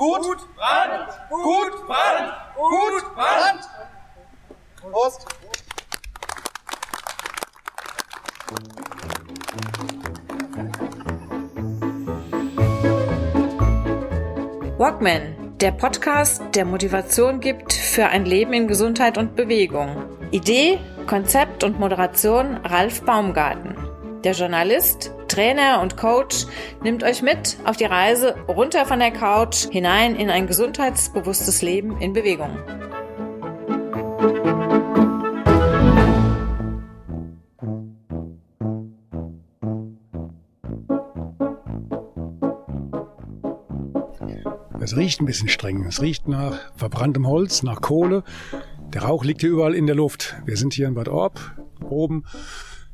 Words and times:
Gut, 0.00 0.38
Brand, 0.56 1.10
gut, 1.28 1.86
Brand, 1.86 2.32
gut, 2.56 3.14
Brand. 3.14 3.68
Prost. 4.80 5.26
Walkman, 14.78 15.58
der 15.60 15.72
Podcast, 15.72 16.42
der 16.54 16.64
Motivation 16.64 17.40
gibt 17.40 17.74
für 17.74 18.06
ein 18.06 18.24
Leben 18.24 18.54
in 18.54 18.68
Gesundheit 18.68 19.18
und 19.18 19.36
Bewegung. 19.36 20.02
Idee, 20.30 20.78
Konzept 21.06 21.62
und 21.62 21.78
Moderation 21.78 22.56
Ralf 22.64 23.02
Baumgarten. 23.02 23.76
Der 24.24 24.32
Journalist, 24.32 25.12
Trainer 25.30 25.80
und 25.80 25.96
Coach 25.96 26.46
nimmt 26.82 27.04
euch 27.04 27.22
mit 27.22 27.56
auf 27.64 27.76
die 27.76 27.84
Reise 27.84 28.34
runter 28.48 28.84
von 28.84 28.98
der 28.98 29.12
Couch 29.12 29.68
hinein 29.70 30.16
in 30.16 30.28
ein 30.28 30.48
gesundheitsbewusstes 30.48 31.62
Leben 31.62 32.00
in 32.00 32.12
Bewegung. 32.12 32.50
Es 44.80 44.96
riecht 44.96 45.20
ein 45.20 45.26
bisschen 45.26 45.48
streng. 45.48 45.84
Es 45.84 46.02
riecht 46.02 46.26
nach 46.26 46.72
verbranntem 46.74 47.28
Holz, 47.28 47.62
nach 47.62 47.80
Kohle. 47.80 48.24
Der 48.92 49.02
Rauch 49.02 49.24
liegt 49.24 49.42
hier 49.42 49.50
überall 49.50 49.76
in 49.76 49.86
der 49.86 49.94
Luft. 49.94 50.34
Wir 50.44 50.56
sind 50.56 50.74
hier 50.74 50.88
in 50.88 50.94
Bad 50.94 51.08
Orb, 51.08 51.38
oben, 51.88 52.24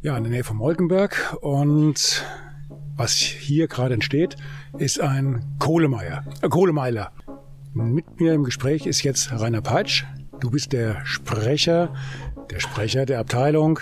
ja, 0.02 0.16
in 0.16 0.24
der 0.24 0.32
Nähe 0.32 0.44
von 0.44 0.56
Molkenberg. 0.56 1.36
Und 1.40 2.24
was 2.96 3.12
hier 3.12 3.68
gerade 3.68 3.94
entsteht, 3.94 4.36
ist 4.78 5.00
ein 5.00 5.44
Kohlemeier, 5.58 6.24
äh, 6.42 6.48
Kohlemeiler. 6.48 7.12
Mit 7.74 8.20
mir 8.20 8.32
im 8.32 8.44
Gespräch 8.44 8.86
ist 8.86 9.02
jetzt 9.02 9.32
Rainer 9.32 9.60
Peitsch. 9.60 10.04
Du 10.40 10.50
bist 10.50 10.72
der 10.72 11.04
Sprecher, 11.04 11.92
der 12.50 12.60
Sprecher 12.60 13.04
der 13.04 13.20
Abteilung 13.20 13.80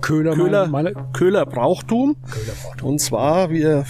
Köhler, 0.00 0.34
Köhler, 0.34 0.66
meine, 0.68 0.94
Köhler 1.12 1.46
Brauchtum. 1.46 2.16
Köhler 2.30 2.54
Brauchtum. 2.62 2.88
Und 2.88 2.98
zwar, 3.00 3.50
wir 3.50 3.84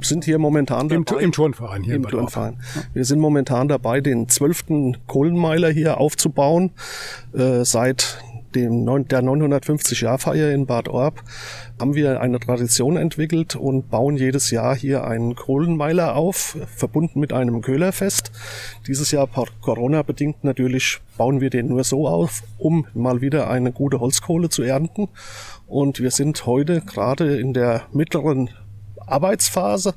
sind 0.00 0.24
hier 0.24 0.38
momentan 0.38 0.88
Im, 0.90 1.04
dabei. 1.04 1.22
Im 1.22 1.32
Turnverein 1.32 1.82
hier 1.82 1.94
Im. 1.94 2.06
Turnverein. 2.06 2.60
Wir 2.92 3.04
sind 3.04 3.20
momentan 3.20 3.68
dabei, 3.68 4.00
den 4.00 4.28
zwölften 4.28 4.96
Kohlenmeiler 5.06 5.70
hier 5.70 5.98
aufzubauen. 5.98 6.72
Äh, 7.32 7.64
seit 7.64 8.18
dem 8.56 8.86
der 9.08 9.22
950-Jahr-Feier 9.22 10.50
in 10.50 10.66
Bad 10.66 10.88
Orb 10.88 11.22
haben 11.78 11.94
wir 11.94 12.20
eine 12.20 12.40
Tradition 12.40 12.96
entwickelt 12.96 13.54
und 13.54 13.90
bauen 13.90 14.16
jedes 14.16 14.50
Jahr 14.50 14.74
hier 14.74 15.04
einen 15.04 15.34
Kohlenmeiler 15.34 16.16
auf, 16.16 16.56
verbunden 16.74 17.20
mit 17.20 17.34
einem 17.34 17.60
Köhlerfest. 17.60 18.32
Dieses 18.86 19.10
Jahr 19.10 19.28
Corona-bedingt 19.60 20.42
natürlich 20.42 21.00
bauen 21.18 21.40
wir 21.40 21.50
den 21.50 21.68
nur 21.68 21.84
so 21.84 22.08
auf, 22.08 22.42
um 22.56 22.86
mal 22.94 23.20
wieder 23.20 23.50
eine 23.50 23.72
gute 23.72 24.00
Holzkohle 24.00 24.48
zu 24.48 24.62
ernten. 24.62 25.08
Und 25.66 26.00
wir 26.00 26.10
sind 26.10 26.46
heute 26.46 26.80
gerade 26.80 27.38
in 27.38 27.52
der 27.52 27.82
mittleren 27.92 28.48
Arbeitsphase. 29.06 29.94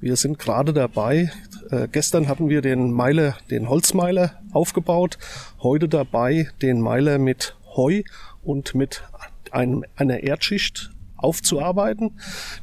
Wir 0.00 0.16
sind 0.16 0.38
gerade 0.38 0.72
dabei. 0.72 1.30
Äh, 1.70 1.88
gestern 1.90 2.28
hatten 2.28 2.48
wir 2.48 2.60
den 2.60 2.90
Meiler, 2.90 3.36
den 3.50 3.68
Holzmeiler 3.68 4.32
aufgebaut. 4.52 5.18
Heute 5.62 5.88
dabei 5.88 6.48
den 6.60 6.80
Meiler 6.80 7.18
mit 7.18 7.56
Heu 7.76 8.02
und 8.42 8.74
mit 8.74 9.02
einem, 9.50 9.84
einer 9.96 10.22
Erdschicht 10.22 10.90
aufzuarbeiten. 11.16 12.18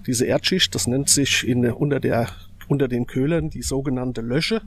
Diese 0.06 0.26
Erdschicht, 0.26 0.74
das 0.76 0.88
nennt 0.88 1.10
sich 1.10 1.48
in, 1.48 1.70
unter 1.72 2.00
der 2.00 2.30
unter 2.68 2.90
den 2.90 3.08
Köhlern 3.08 3.50
die 3.50 3.62
sogenannte 3.62 4.22
Lösche. 4.22 4.62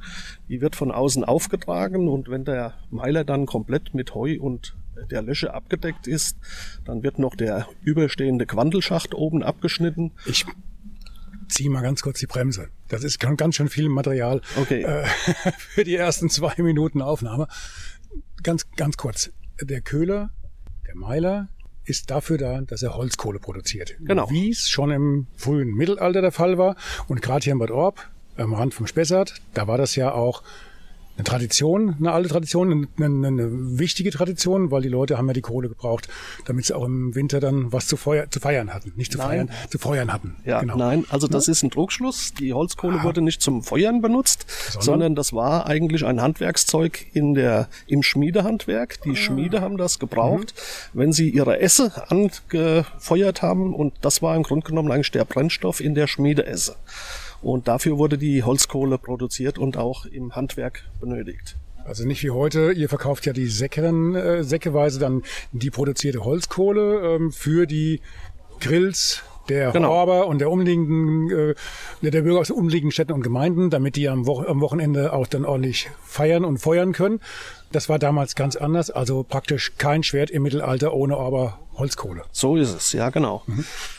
Die 0.49 0.61
wird 0.61 0.75
von 0.75 0.91
außen 0.91 1.23
aufgetragen 1.23 2.09
und 2.09 2.31
wenn 2.31 2.47
der 2.47 2.75
Meiler 2.91 3.25
dann 3.25 3.45
komplett 3.47 3.95
mit 3.95 4.15
Heu 4.15 4.39
und 4.41 4.75
der 5.11 5.23
Lösche 5.23 5.55
abgedeckt 5.55 6.07
ist, 6.07 6.37
dann 6.85 7.03
wird 7.03 7.19
noch 7.19 7.35
der 7.35 7.67
überstehende 7.83 8.47
Quandelschacht 8.47 9.15
oben 9.15 9.43
abgeschnitten. 9.43 10.13
Ich 10.27 10.45
ziehe 11.49 11.71
mal 11.71 11.83
ganz 11.83 12.03
kurz 12.03 12.21
die 12.21 12.27
Bremse. 12.27 12.69
Das 12.89 13.05
ist 13.05 13.19
ganz 13.19 13.39
ganz 13.39 13.57
schön 13.57 13.69
viel 13.69 13.89
Material 13.89 14.41
Okay. 14.57 14.83
äh, 14.83 15.05
für 15.59 15.85
die 15.85 15.97
ersten 15.97 16.31
zwei 16.31 16.55
Minuten 16.63 17.03
Aufnahme. 17.03 17.49
Ganz, 18.43 18.71
ganz 18.77 18.97
kurz. 18.97 19.31
Der 19.63 19.81
Köhler, 19.81 20.31
der 20.87 20.97
Meiler, 20.97 21.49
ist 21.85 22.11
dafür 22.11 22.39
da, 22.39 22.61
dass 22.61 22.83
er 22.83 22.95
Holzkohle 22.95 23.39
produziert. 23.39 23.97
Genau. 24.01 24.31
Wie 24.31 24.51
es 24.51 24.69
schon 24.69 24.91
im 24.91 25.27
frühen 25.37 25.75
Mittelalter 25.75 26.21
der 26.23 26.33
Fall 26.33 26.57
war. 26.57 26.77
Und 27.09 27.21
gerade 27.21 27.45
hier 27.45 27.53
in 27.53 27.59
Bad 27.59 27.71
Orb, 27.71 28.09
am 28.37 28.55
Rand 28.55 28.75
vom 28.75 28.87
Spessart, 28.87 29.35
da 29.55 29.67
war 29.67 29.77
das 29.77 29.97
ja 29.97 30.13
auch 30.13 30.43
eine 31.21 31.25
Tradition, 31.25 31.97
eine 31.99 32.13
alte 32.13 32.29
Tradition, 32.31 32.89
eine, 32.97 33.27
eine, 33.27 33.79
wichtige 33.79 34.11
Tradition, 34.11 34.71
weil 34.71 34.83
die 34.83 34.89
Leute 34.89 35.19
haben 35.19 35.27
ja 35.29 35.35
die 35.35 35.41
Kohle 35.43 35.69
gebraucht, 35.69 36.09
damit 36.47 36.65
sie 36.67 36.75
auch 36.75 36.85
im 36.85 37.15
Winter 37.15 37.41
dann 37.41 37.73
was 37.73 37.87
zu, 37.87 37.97
feuer, 37.97 38.31
zu 38.31 38.41
feiern 38.41 38.73
hatten. 38.73 38.93
Nicht 38.97 39.13
zu 39.13 39.19
Nein. 39.19 39.27
feiern, 39.29 39.51
zu 39.69 39.79
feuern 39.79 40.13
hatten. 40.13 40.37
Ja, 40.45 40.61
genau. 40.61 40.77
nein, 40.77 41.05
also 41.11 41.29
das 41.29 41.49
ist 41.49 41.63
ein 41.63 41.71
Druckschluss. 41.71 42.33
Die 42.35 42.53
Holzkohle 42.55 43.03
wurde 43.03 43.21
nicht 43.21 43.43
zum 43.43 43.63
Feuern 43.63 44.01
benutzt, 44.01 44.47
Sondern? 44.49 44.83
sondern, 44.85 45.15
das 45.15 45.33
war 45.33 45.67
eigentlich 45.67 46.05
ein 46.05 46.21
Handwerkszeug 46.21 47.07
in 47.13 47.35
der, 47.35 47.69
im 47.87 48.03
Schmiedehandwerk. 48.03 48.99
Ah. 49.01 49.03
Die 49.05 49.17
Schmiede 49.17 49.61
haben 49.61 49.77
das 49.77 49.99
gebraucht, 49.99 50.55
Mhm. 50.95 50.99
wenn 51.01 51.13
sie 51.13 51.29
ihre 51.29 51.61
Esse 51.61 51.93
angefeuert 52.11 53.43
haben 53.43 53.75
und 53.75 53.93
das 54.01 54.23
war 54.23 54.37
im 54.37 54.43
Grunde 54.43 54.67
genommen 54.67 54.91
eigentlich 54.91 55.11
der 55.11 55.25
Brennstoff 55.25 55.81
in 55.81 55.95
der 55.95 56.07
Schmiedeesse. 56.07 56.77
Und 57.43 57.69
dafür 57.69 57.99
wurde 57.99 58.19
die 58.19 58.43
Holzkohle 58.43 58.99
produziert 58.99 59.59
und 59.59 59.77
auch 59.77 60.05
im 60.07 60.37
Handwerk 60.37 60.85
benötigt. 61.01 61.57
Also 61.85 62.07
nicht 62.07 62.23
wie 62.23 62.31
heute, 62.31 62.73
ihr 62.73 62.89
verkauft 62.89 63.27
ja 63.27 63.33
die 63.33 63.47
Säckeren, 63.47 64.15
äh, 64.15 64.45
säckeweise 64.45 65.01
dann 65.01 65.23
die 65.53 65.71
produzierte 65.71 66.25
Holzkohle 66.25 67.17
ähm, 67.17 67.33
für 67.33 67.67
die 67.67 68.01
Grills 68.61 69.23
der 69.49 69.73
Genau. 69.73 69.91
Orber 69.91 70.27
und 70.27 70.39
der 70.39 70.51
umliegenden, 70.51 71.31
äh, 71.31 71.55
der 72.03 72.11
der 72.11 72.23
Bürger 72.23 72.41
aus 72.41 72.49
den 72.49 72.57
umliegenden 72.57 72.93
Städten 72.93 73.13
und 73.13 73.23
Gemeinden, 73.23 73.71
damit 73.71 73.97
die 73.97 74.09
am, 74.09 74.27
Wo 74.27 74.41
am 74.41 74.61
Wochenende 74.61 75.13
auch 75.13 75.27
dann 75.27 75.45
ordentlich 75.45 75.91
feiern 76.05 76.45
und 76.45 76.59
feuern 76.59 76.93
können. 76.93 77.21
Das 77.73 77.89
war 77.89 77.99
damals 77.99 78.35
ganz 78.35 78.57
anders, 78.57 78.91
also 78.91 79.23
praktisch 79.23 79.73
kein 79.79 80.03
Schwert 80.03 80.31
im 80.31 80.43
Mittelalter 80.43 80.93
ohne 80.93 81.17
Orber 81.17 81.59
Holzkohle. 81.81 82.23
So 82.31 82.57
ist 82.57 82.73
es, 82.73 82.93
ja 82.93 83.11
genau. 83.11 83.43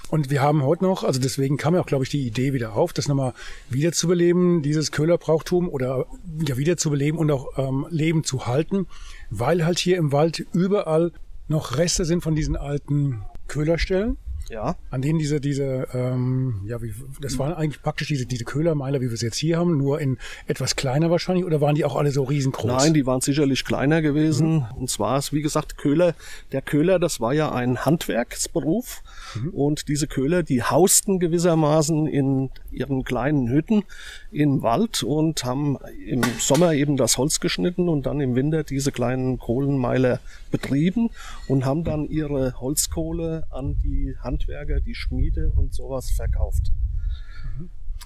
Und 0.09 0.29
wir 0.29 0.41
haben 0.41 0.63
heute 0.63 0.85
noch, 0.85 1.03
also 1.03 1.19
deswegen 1.19 1.57
kam 1.57 1.75
ja 1.75 1.81
auch, 1.81 1.85
glaube 1.85 2.05
ich, 2.05 2.09
die 2.09 2.25
Idee 2.25 2.53
wieder 2.53 2.73
auf, 2.73 2.93
das 2.93 3.09
nochmal 3.09 3.33
wiederzubeleben, 3.69 4.61
dieses 4.61 4.91
Köhlerbrauchtum 4.91 5.67
oder 5.67 6.05
ja 6.47 6.55
wiederzubeleben 6.55 7.19
und 7.19 7.29
auch 7.31 7.57
ähm, 7.57 7.85
Leben 7.89 8.23
zu 8.23 8.47
halten, 8.47 8.87
weil 9.29 9.65
halt 9.65 9.79
hier 9.79 9.97
im 9.97 10.13
Wald 10.13 10.45
überall 10.53 11.11
noch 11.49 11.77
Reste 11.77 12.05
sind 12.05 12.23
von 12.23 12.35
diesen 12.35 12.55
alten 12.55 13.23
Köhlerstellen, 13.47 14.17
Ja. 14.51 14.75
an 14.89 15.01
denen 15.01 15.17
diese, 15.17 15.39
diese, 15.39 15.87
ähm, 15.93 16.61
ja, 16.65 16.81
wie, 16.81 16.93
das 17.21 17.39
waren 17.39 17.53
eigentlich 17.53 17.81
praktisch 17.81 18.09
diese, 18.09 18.25
diese 18.25 18.43
Köhlermeiler, 18.43 18.99
wie 18.99 19.05
wir 19.05 19.13
es 19.13 19.21
jetzt 19.21 19.37
hier 19.37 19.57
haben, 19.57 19.77
nur 19.77 20.01
in 20.01 20.17
etwas 20.45 20.75
kleiner 20.75 21.09
wahrscheinlich, 21.09 21.45
oder 21.45 21.61
waren 21.61 21.75
die 21.75 21.85
auch 21.85 21.95
alle 21.95 22.11
so 22.11 22.23
riesengroß? 22.23 22.65
Nein, 22.65 22.93
die 22.93 23.05
waren 23.05 23.21
sicherlich 23.21 23.63
kleiner 23.63 24.01
gewesen. 24.01 24.65
Und 24.75 24.89
zwar 24.89 25.17
ist, 25.17 25.31
wie 25.31 25.41
gesagt, 25.41 25.77
Köhler, 25.77 26.15
der 26.51 26.61
Köhler, 26.61 26.99
das 26.99 27.21
war 27.21 27.33
ja 27.33 27.51
ein 27.51 27.85
Handwerksberuf. 27.85 29.03
Und 29.51 29.87
diese 29.87 30.07
Köhler, 30.07 30.43
die 30.43 30.63
hausten 30.63 31.19
gewissermaßen 31.19 32.07
in 32.07 32.49
ihren 32.71 33.03
kleinen 33.03 33.49
Hütten 33.49 33.83
im 34.31 34.61
Wald 34.61 35.03
und 35.03 35.43
haben 35.43 35.77
im 36.05 36.23
Sommer 36.39 36.73
eben 36.73 36.97
das 36.97 37.17
Holz 37.17 37.39
geschnitten 37.39 37.89
und 37.89 38.05
dann 38.05 38.19
im 38.21 38.35
Winter 38.35 38.63
diese 38.63 38.91
kleinen 38.91 39.39
Kohlenmeiler 39.39 40.19
betrieben 40.51 41.09
und 41.47 41.65
haben 41.65 41.83
dann 41.83 42.05
ihre 42.05 42.59
Holzkohle 42.59 43.45
an 43.49 43.77
die 43.83 44.15
Handwerker, 44.19 44.79
die 44.79 44.95
Schmiede 44.95 45.51
und 45.55 45.73
sowas 45.73 46.11
verkauft. 46.11 46.71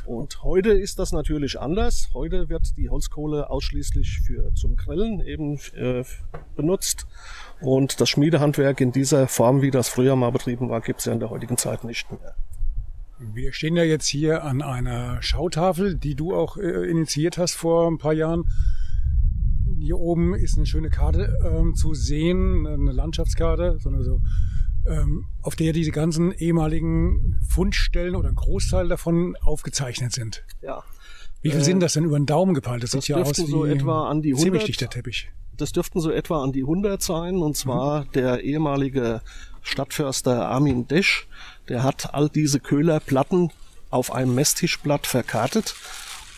Und 0.05 0.43
heute 0.43 0.69
ist 0.69 0.99
das 0.99 1.11
natürlich 1.11 1.59
anders. 1.59 2.09
Heute 2.13 2.47
wird 2.49 2.77
die 2.77 2.89
Holzkohle 2.89 3.49
ausschließlich 3.49 4.22
für 4.22 4.53
zum 4.53 4.75
Grillen 4.75 5.19
eben 5.22 5.59
äh, 5.75 6.03
benutzt. 6.55 7.07
Und 7.59 7.99
das 7.99 8.09
Schmiedehandwerk 8.09 8.81
in 8.81 8.91
dieser 8.91 9.28
Form, 9.28 9.61
wie 9.61 9.72
das 9.72 9.90
früher 9.90 10.16
mal 10.16 10.31
betrieben 10.31 10.69
war, 10.69 10.81
gibt 10.81 10.99
es 10.99 11.05
ja 11.05 11.13
in 11.13 11.19
der 11.19 11.31
heutigen 11.31 11.57
Zeit 11.57 11.84
nicht 11.84 12.11
mehr. 12.11 12.35
Wir 13.17 13.53
stehen 13.53 13.78
ja 13.78 13.84
jetzt 13.84 14.07
hier 14.07 14.43
an 14.43 14.61
einer 14.61 15.22
Schautafel, 15.22 15.96
die 15.96 16.16
du 16.16 16.35
auch 16.35 16.57
äh, 16.57 16.90
initiiert 16.90 17.37
hast 17.37 17.55
vor 17.55 17.87
ein 17.90 17.97
paar 17.97 18.13
Jahren. 18.13 18.43
Hier 19.79 19.97
oben 19.97 20.35
ist 20.35 20.57
eine 20.57 20.66
schöne 20.66 20.90
Karte 20.90 21.34
ähm, 21.43 21.75
zu 21.75 21.93
sehen, 21.93 22.67
eine 22.67 22.91
Landschaftskarte, 22.91 23.78
so 23.79 23.90
eine, 23.90 24.03
so, 24.03 24.19
auf 25.41 25.55
der 25.55 25.73
diese 25.73 25.91
ganzen 25.91 26.32
ehemaligen 26.32 27.40
Fundstellen 27.47 28.16
oder 28.16 28.29
ein 28.29 28.35
Großteil 28.35 28.87
davon 28.87 29.35
aufgezeichnet 29.41 30.11
sind. 30.14 30.43
Ja. 30.61 30.84
Wie 31.41 31.52
viel 31.52 31.59
Äh, 31.59 31.64
sind 31.64 31.79
das 31.79 31.93
denn 31.93 32.05
über 32.05 32.20
den 32.20 32.26
Daumen 32.26 32.53
gepeilt? 32.53 32.84
Das, 32.84 32.91
das 32.91 33.05
sieht 33.05 33.16
ja 33.16 33.22
aus 33.22 33.32
dürften 33.32 33.47
wie 33.47 33.52
so 33.52 33.66
etwa 33.66 34.09
an 34.09 34.22
die 34.22 34.34
ziemlich 34.34 34.61
100. 34.61 34.67
dichter 34.67 34.90
Teppich. 34.90 35.32
Das 35.58 35.72
dürften 35.72 35.99
so 35.99 36.11
etwa 36.11 36.43
an 36.43 36.52
die 36.52 36.61
100 36.61 37.02
sein. 37.02 37.37
Und 37.37 37.55
zwar 37.55 38.05
der 38.05 38.41
ehemalige 38.41 39.22
Stadtförster 39.61 40.49
Armin 40.49 40.88
Desch, 40.88 41.28
der 41.70 41.84
hat 41.84 42.14
all 42.14 42.29
diese 42.29 42.59
Köhlerplatten 42.59 43.52
auf 43.90 44.11
einem 44.11 44.35
Messtischblatt 44.35 45.08
verkartet 45.08 45.76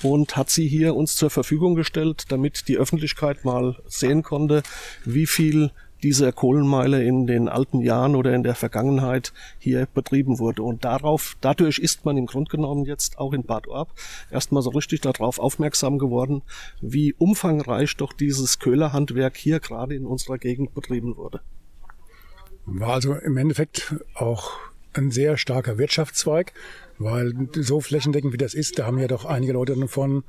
und 0.03 0.37
hat 0.37 0.49
sie 0.49 0.67
hier 0.67 0.95
uns 0.95 1.15
zur 1.15 1.29
Verfügung 1.29 1.75
gestellt, 1.75 2.25
damit 2.29 2.67
die 2.67 2.77
Öffentlichkeit 2.77 3.45
mal 3.45 3.81
sehen 3.87 4.23
konnte, 4.23 4.61
wie 5.05 5.25
viel 5.25 5.71
dieser 6.03 6.31
Kohlenmeile 6.31 7.03
in 7.03 7.27
den 7.27 7.49
alten 7.49 7.81
Jahren 7.81 8.15
oder 8.15 8.33
in 8.33 8.43
der 8.43 8.55
Vergangenheit 8.55 9.33
hier 9.57 9.87
betrieben 9.93 10.39
wurde. 10.39 10.63
Und 10.63 10.85
darauf, 10.85 11.37
dadurch 11.41 11.79
ist 11.79 12.05
man 12.05 12.17
im 12.17 12.25
Grunde 12.25 12.51
genommen 12.51 12.85
jetzt 12.85 13.17
auch 13.17 13.33
in 13.33 13.43
Bad 13.43 13.67
Orb 13.67 13.89
erstmal 14.31 14.61
so 14.61 14.69
richtig 14.69 15.01
darauf 15.01 15.39
aufmerksam 15.39 15.97
geworden, 15.97 16.41
wie 16.81 17.13
umfangreich 17.13 17.95
doch 17.97 18.13
dieses 18.13 18.59
Köhlerhandwerk 18.59 19.37
hier 19.37 19.59
gerade 19.59 19.95
in 19.95 20.05
unserer 20.05 20.37
Gegend 20.37 20.73
betrieben 20.73 21.17
wurde. 21.17 21.41
War 22.65 22.93
also 22.93 23.13
im 23.13 23.37
Endeffekt 23.37 23.95
auch 24.13 24.51
ein 24.93 25.11
sehr 25.11 25.37
starker 25.37 25.77
Wirtschaftszweig, 25.77 26.53
weil 26.97 27.33
so 27.53 27.79
flächendeckend 27.79 28.33
wie 28.33 28.37
das 28.37 28.53
ist, 28.53 28.79
da 28.79 28.85
haben 28.85 28.99
ja 28.99 29.07
doch 29.07 29.25
einige 29.25 29.53
Leute 29.53 29.75
davon 29.75 30.23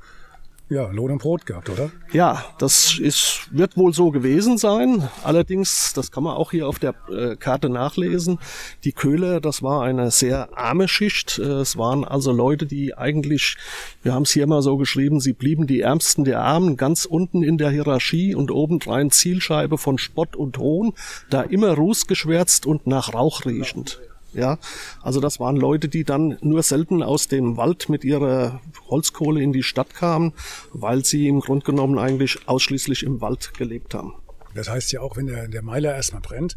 ja, 0.69 0.87
Lohn 0.91 1.11
und 1.11 1.21
Brot 1.21 1.47
gehabt, 1.47 1.69
oder? 1.69 1.89
Ja, 2.11 2.45
das 2.59 2.99
ist, 2.99 3.47
wird 3.51 3.75
wohl 3.75 3.91
so 3.91 4.11
gewesen 4.11 4.59
sein. 4.59 5.09
Allerdings, 5.23 5.93
das 5.93 6.11
kann 6.11 6.23
man 6.23 6.35
auch 6.35 6.51
hier 6.51 6.67
auf 6.67 6.77
der 6.77 6.93
äh, 7.09 7.35
Karte 7.35 7.69
nachlesen, 7.69 8.37
die 8.83 8.91
Köhler, 8.91 9.41
das 9.41 9.63
war 9.63 9.83
eine 9.83 10.11
sehr 10.11 10.55
arme 10.57 10.87
Schicht. 10.87 11.39
Äh, 11.39 11.43
es 11.43 11.75
waren 11.77 12.05
also 12.05 12.31
Leute, 12.31 12.67
die 12.67 12.95
eigentlich, 12.95 13.57
wir 14.03 14.13
haben 14.13 14.23
es 14.23 14.31
hier 14.31 14.45
mal 14.45 14.61
so 14.61 14.77
geschrieben, 14.77 15.19
sie 15.19 15.33
blieben 15.33 15.65
die 15.65 15.81
Ärmsten 15.81 16.23
der 16.23 16.41
Armen, 16.41 16.77
ganz 16.77 17.05
unten 17.05 17.41
in 17.41 17.57
der 17.57 17.71
Hierarchie 17.71 18.35
und 18.35 18.51
obendrein 18.51 19.09
Zielscheibe 19.09 19.79
von 19.79 19.97
Spott 19.97 20.35
und 20.35 20.59
Hohn, 20.59 20.93
da 21.31 21.41
immer 21.41 21.73
rußgeschwärzt 21.73 22.67
und 22.67 22.85
nach 22.85 23.15
Rauch 23.15 23.45
riechend. 23.45 23.99
Ja, 24.33 24.59
also 25.01 25.19
das 25.19 25.39
waren 25.39 25.55
Leute, 25.55 25.89
die 25.89 26.03
dann 26.03 26.37
nur 26.41 26.61
selten 26.61 27.01
aus 27.01 27.27
dem 27.27 27.57
Wald 27.57 27.89
mit 27.89 28.03
ihrer 28.03 28.61
Holzkohle 28.87 29.41
in 29.41 29.53
die 29.53 29.63
Stadt 29.63 29.95
kamen, 29.95 30.33
weil 30.71 31.03
sie 31.03 31.27
im 31.27 31.39
Grunde 31.39 31.65
genommen 31.65 31.97
eigentlich 31.97 32.47
ausschließlich 32.47 33.03
im 33.03 33.21
Wald 33.21 33.53
gelebt 33.57 33.95
haben. 33.95 34.13
Das 34.53 34.69
heißt 34.69 34.91
ja 34.91 35.01
auch, 35.01 35.17
wenn 35.17 35.27
der, 35.27 35.47
der 35.47 35.63
Meiler 35.63 35.95
erstmal 35.95 36.21
brennt, 36.21 36.55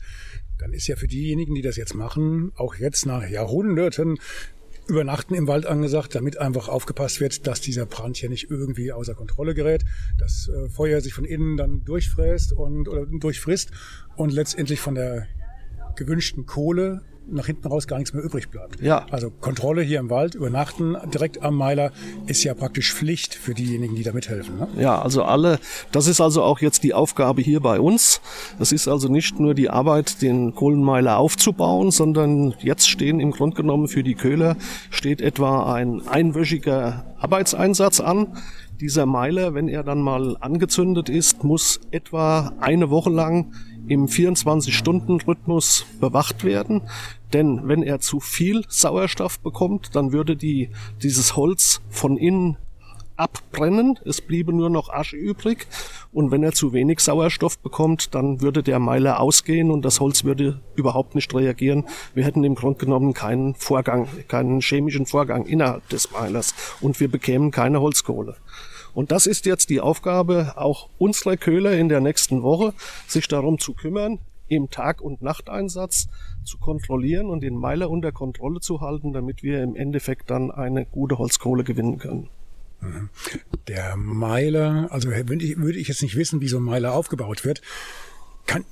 dann 0.58 0.72
ist 0.72 0.86
ja 0.86 0.96
für 0.96 1.08
diejenigen, 1.08 1.54
die 1.54 1.62
das 1.62 1.76
jetzt 1.76 1.94
machen, 1.94 2.52
auch 2.56 2.76
jetzt 2.76 3.06
nach 3.06 3.28
Jahrhunderten 3.28 4.19
Übernachten 4.86 5.34
im 5.34 5.46
Wald 5.46 5.64
angesagt, 5.64 6.14
damit 6.14 6.38
einfach 6.38 6.69
aufgepasst 6.69 7.20
wird, 7.20 7.46
dass 7.46 7.60
dieser 7.60 7.86
Brand 7.86 8.16
hier 8.16 8.28
nicht 8.28 8.50
irgendwie 8.50 8.92
außer 8.92 9.14
Kontrolle 9.14 9.54
gerät, 9.54 9.84
das 10.19 10.48
äh, 10.48 10.69
Feuer 10.69 11.00
sich 11.00 11.14
von 11.14 11.24
innen 11.24 11.56
dann 11.56 11.84
durchfräst 11.84 12.52
und 12.52 12.88
oder 12.88 13.06
durchfrisst 13.06 13.70
und 14.16 14.32
letztendlich 14.32 14.80
von 14.80 14.94
der 14.94 15.26
gewünschten 15.96 16.46
Kohle 16.46 17.02
nach 17.30 17.46
hinten 17.46 17.69
raus 17.69 17.86
gar 17.86 17.98
nichts 17.98 18.12
mehr 18.12 18.22
übrig 18.22 18.50
bleibt. 18.50 18.80
Ja. 18.80 19.06
Also 19.10 19.30
Kontrolle 19.30 19.82
hier 19.82 20.00
im 20.00 20.10
Wald, 20.10 20.34
übernachten 20.34 20.96
direkt 21.12 21.42
am 21.42 21.56
Meiler 21.56 21.92
ist 22.26 22.44
ja 22.44 22.54
praktisch 22.54 22.92
Pflicht 22.92 23.34
für 23.34 23.54
diejenigen, 23.54 23.94
die 23.94 24.02
da 24.02 24.12
mithelfen. 24.12 24.58
Ne? 24.58 24.69
Ja, 24.78 25.00
also 25.00 25.22
alle, 25.22 25.58
das 25.92 26.06
ist 26.06 26.20
also 26.20 26.42
auch 26.42 26.60
jetzt 26.60 26.82
die 26.82 26.94
Aufgabe 26.94 27.42
hier 27.42 27.60
bei 27.60 27.80
uns. 27.80 28.20
Das 28.58 28.72
ist 28.72 28.88
also 28.88 29.08
nicht 29.08 29.38
nur 29.38 29.54
die 29.54 29.70
Arbeit, 29.70 30.22
den 30.22 30.54
Kohlenmeiler 30.54 31.19
aufzubauen, 31.19 31.90
sondern 31.90 32.54
jetzt 32.60 32.88
stehen 32.88 33.20
im 33.20 33.30
Grunde 33.30 33.56
genommen 33.56 33.88
für 33.88 34.02
die 34.02 34.14
Köhler 34.14 34.56
steht 34.90 35.20
etwa 35.20 35.72
ein 35.72 36.06
einwöchiger 36.06 37.04
Arbeitseinsatz 37.19 38.00
an. 38.00 38.36
Dieser 38.82 39.06
Meiler, 39.06 39.55
wenn 39.55 39.69
er 39.69 39.84
dann 39.84 40.02
mal 40.02 40.37
angezündet 40.40 41.08
ist, 41.08 41.44
muss 41.44 41.79
etwa 41.93 42.52
eine 42.58 42.90
Woche 42.90 43.11
lang 43.11 43.55
im 43.87 44.06
24-Stunden-Rhythmus 44.06 45.87
bewacht 46.00 46.43
werden. 46.43 46.82
Denn 47.32 47.69
wenn 47.69 47.84
er 47.84 48.00
zu 48.00 48.19
viel 48.19 48.64
Sauerstoff 48.67 49.38
bekommt, 49.38 49.94
dann 49.94 50.11
würde 50.11 50.34
die, 50.34 50.70
dieses 51.00 51.37
Holz 51.37 51.81
von 51.90 52.17
innen 52.17 52.56
abbrennen. 53.17 54.00
Es 54.05 54.20
bliebe 54.20 54.52
nur 54.52 54.69
noch 54.69 54.88
Asche 54.88 55.17
übrig. 55.17 55.69
Und 56.12 56.31
wenn 56.32 56.43
er 56.43 56.52
zu 56.52 56.73
wenig 56.73 56.99
Sauerstoff 57.00 57.58
bekommt, 57.58 58.17
dann 58.17 58.40
würde 58.40 58.64
der 58.64 58.81
Meiler 58.81 59.20
ausgehen 59.20 59.70
und 59.70 59.84
das 59.84 60.00
Holz 60.00 60.25
würde 60.25 60.61
überhaupt 60.75 61.14
nicht 61.14 61.32
reagieren. 61.34 61.84
Wir 62.14 62.25
hätten 62.25 62.43
im 62.43 62.56
Grunde 62.56 62.81
genommen 62.84 63.14
keinen 63.14 63.55
Vorgang, 63.55 64.08
keinen 64.29 64.61
chemischen 64.61 65.06
Vorgang 65.06 65.46
innerhalb 65.46 65.88
des 65.88 66.11
Meilers 66.11 66.55
und 66.81 66.99
wir 66.99 67.08
bekämen 67.08 67.50
keine 67.52 67.81
Holzkohle. 67.81 68.37
Und 68.94 69.11
das 69.11 69.27
ist 69.27 69.47
jetzt 69.47 69.71
die 69.71 69.81
Aufgabe 69.81 70.55
auch 70.56 70.89
unserer 70.99 71.37
Köhler 71.37 71.73
in 71.73 71.89
der 71.89 72.00
nächsten 72.00 72.43
Woche, 72.43 72.75
sich 73.06 73.29
darum 73.29 73.59
zu 73.59 73.75
kümmern, 73.75 74.19
im 74.49 74.69
Tag- 74.71 75.00
und 75.00 75.23
Nachteinsatz 75.23 76.09
zu 76.44 76.59
kontrollieren 76.59 77.29
und 77.29 77.41
den 77.41 77.55
Meiler 77.55 77.89
unter 77.89 78.12
Kontrolle 78.12 78.61
zu 78.61 78.81
halten, 78.81 79.12
damit 79.12 79.43
wir 79.43 79.62
im 79.62 79.77
Endeffekt 79.77 80.31
dann 80.31 80.50
eine 80.50 80.85
gute 80.85 81.19
Holzkohle 81.19 81.65
gewinnen 81.65 81.99
können. 81.99 82.29
Der 83.69 83.97
Meiler, 83.97 84.89
also 84.91 85.09
würde 85.11 85.44
ich, 85.44 85.56
würde 85.56 85.79
ich 85.79 85.89
jetzt 85.89 86.03
nicht 86.03 86.17
wissen, 86.17 86.41
wie 86.41 86.49
so 86.49 86.59
ein 86.59 86.65
Meiler 86.65 86.94
aufgebaut 86.94 87.44
wird, 87.44 87.62
kann, 88.47 88.65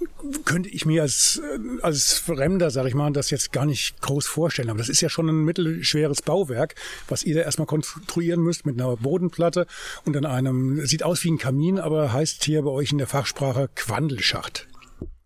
könnte 0.45 0.69
ich 0.69 0.85
mir 0.85 1.03
als, 1.03 1.41
äh, 1.43 1.83
als 1.83 2.15
Fremder, 2.15 2.71
sag 2.71 2.87
ich 2.87 2.95
mal, 2.95 3.13
das 3.13 3.31
jetzt 3.31 3.53
gar 3.53 3.67
nicht 3.67 4.01
groß 4.01 4.27
vorstellen. 4.27 4.71
Aber 4.71 4.79
das 4.79 4.89
ist 4.89 5.01
ja 5.01 5.09
schon 5.09 5.29
ein 5.29 5.45
mittelschweres 5.45 6.23
Bauwerk, 6.23 6.75
was 7.09 7.23
ihr 7.23 7.35
da 7.35 7.43
erstmal 7.43 7.67
konstruieren 7.67 8.41
müsst 8.41 8.67
mit 8.67 8.81
einer 8.81 8.97
Bodenplatte 8.97 9.67
und 10.05 10.15
dann 10.15 10.27
einem, 10.27 10.85
sieht 10.87 11.03
aus 11.03 11.25
wie 11.25 11.31
ein 11.31 11.39
Kamin, 11.39 11.79
aber 11.79 12.13
heißt 12.13 12.45
hier 12.45 12.63
bei 12.63 12.71
euch 12.71 12.93
in 12.93 12.99
der 12.99 13.07
Fachsprache 13.07 13.69
Quandelschacht. 13.75 14.67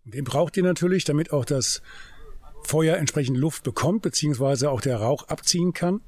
Den 0.05 0.25
braucht 0.25 0.57
ihr 0.57 0.63
natürlich, 0.63 1.05
damit 1.05 1.33
auch 1.33 1.45
das 1.45 1.81
Feuer 2.63 2.97
entsprechend 2.97 3.37
Luft 3.37 3.63
bekommt, 3.63 4.03
beziehungsweise 4.03 4.71
auch 4.71 4.81
der 4.81 4.99
Rauch 4.99 5.29
abziehen 5.29 5.73
kann. 5.73 6.01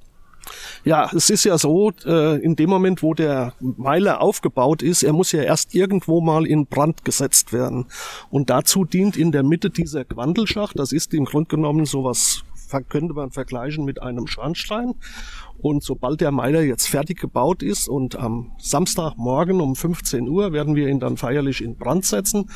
Ja, 0.85 1.11
es 1.15 1.31
ist 1.31 1.45
ja 1.45 1.59
so, 1.59 1.93
äh, 2.05 2.41
in 2.41 2.57
dem 2.57 2.71
Moment, 2.71 3.03
wo 3.03 3.15
der 3.15 3.55
Meiler 3.61 4.21
aufgebaut 4.21 4.83
ist, 4.83 5.03
er 5.03 5.13
muss 5.13 5.33
ja 5.33 5.43
erst 5.43 5.75
irgendwo 5.75 6.21
mal 6.21 6.47
in 6.47 6.67
Brand 6.67 7.05
gesetzt 7.05 7.53
werden. 7.53 7.87
Und 8.31 8.51
dazu 8.51 8.85
dient 8.85 9.17
in 9.17 9.33
der 9.33 9.43
Mitte 9.43 9.71
dieser 9.71 10.05
Quandelschacht, 10.05 10.79
das 10.79 10.93
ist 10.93 11.13
im 11.15 11.25
Grunde 11.25 11.49
genommen 11.49 11.85
sowas, 11.85 12.45
könnte 12.89 13.15
man 13.15 13.31
vergleichen 13.31 13.85
mit 13.85 14.03
einem 14.03 14.27
Schornstein. 14.27 14.95
Und 15.59 15.83
sobald 15.83 16.21
der 16.21 16.33
Meiler 16.33 16.63
jetzt 16.63 16.87
fertig 16.87 17.19
gebaut 17.19 17.63
ist 17.63 17.89
und 17.89 18.17
am 18.17 18.53
Samstagmorgen 18.59 19.61
um 19.61 19.75
15 19.75 20.29
Uhr 20.29 20.53
werden 20.53 20.75
wir 20.75 20.89
ihn 20.89 21.01
dann 21.01 21.17
feierlich 21.17 21.63
in 21.63 21.77
Brand 21.77 22.05
setzen 22.05 22.51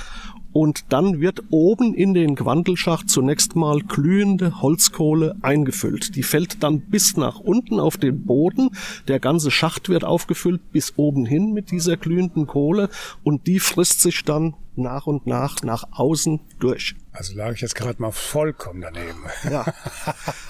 und 0.52 0.92
dann 0.92 1.20
wird 1.20 1.44
oben 1.50 1.94
in 1.94 2.12
den 2.12 2.34
Quandelschacht 2.34 3.08
zunächst 3.08 3.56
mal 3.56 3.80
glühende 3.80 4.60
Holzkohle 4.60 5.36
eingefüllt. 5.42 6.16
Die 6.16 6.22
fällt 6.22 6.62
dann 6.62 6.80
bis 6.80 7.16
nach 7.16 7.38
unten 7.38 7.78
auf 7.78 7.96
den 7.96 8.24
Boden. 8.26 8.70
Der 9.08 9.20
ganze 9.20 9.50
Schacht 9.50 9.88
wird 9.88 10.04
aufgefüllt 10.04 10.72
bis 10.72 10.94
oben 10.96 11.24
hin 11.24 11.52
mit 11.52 11.70
dieser 11.70 11.96
glühenden 11.96 12.46
Kohle 12.46 12.90
und 13.22 13.46
die 13.46 13.60
frisst 13.60 14.00
sich 14.02 14.24
dann 14.24 14.54
nach 14.76 15.06
und 15.06 15.26
nach 15.26 15.62
nach 15.62 15.84
außen 15.92 16.40
durch. 16.58 16.96
Also 17.12 17.34
lag 17.34 17.52
ich 17.54 17.60
jetzt 17.60 17.74
gerade 17.74 18.00
mal 18.00 18.12
vollkommen 18.12 18.80
daneben. 18.80 19.24
Ja. 19.50 19.64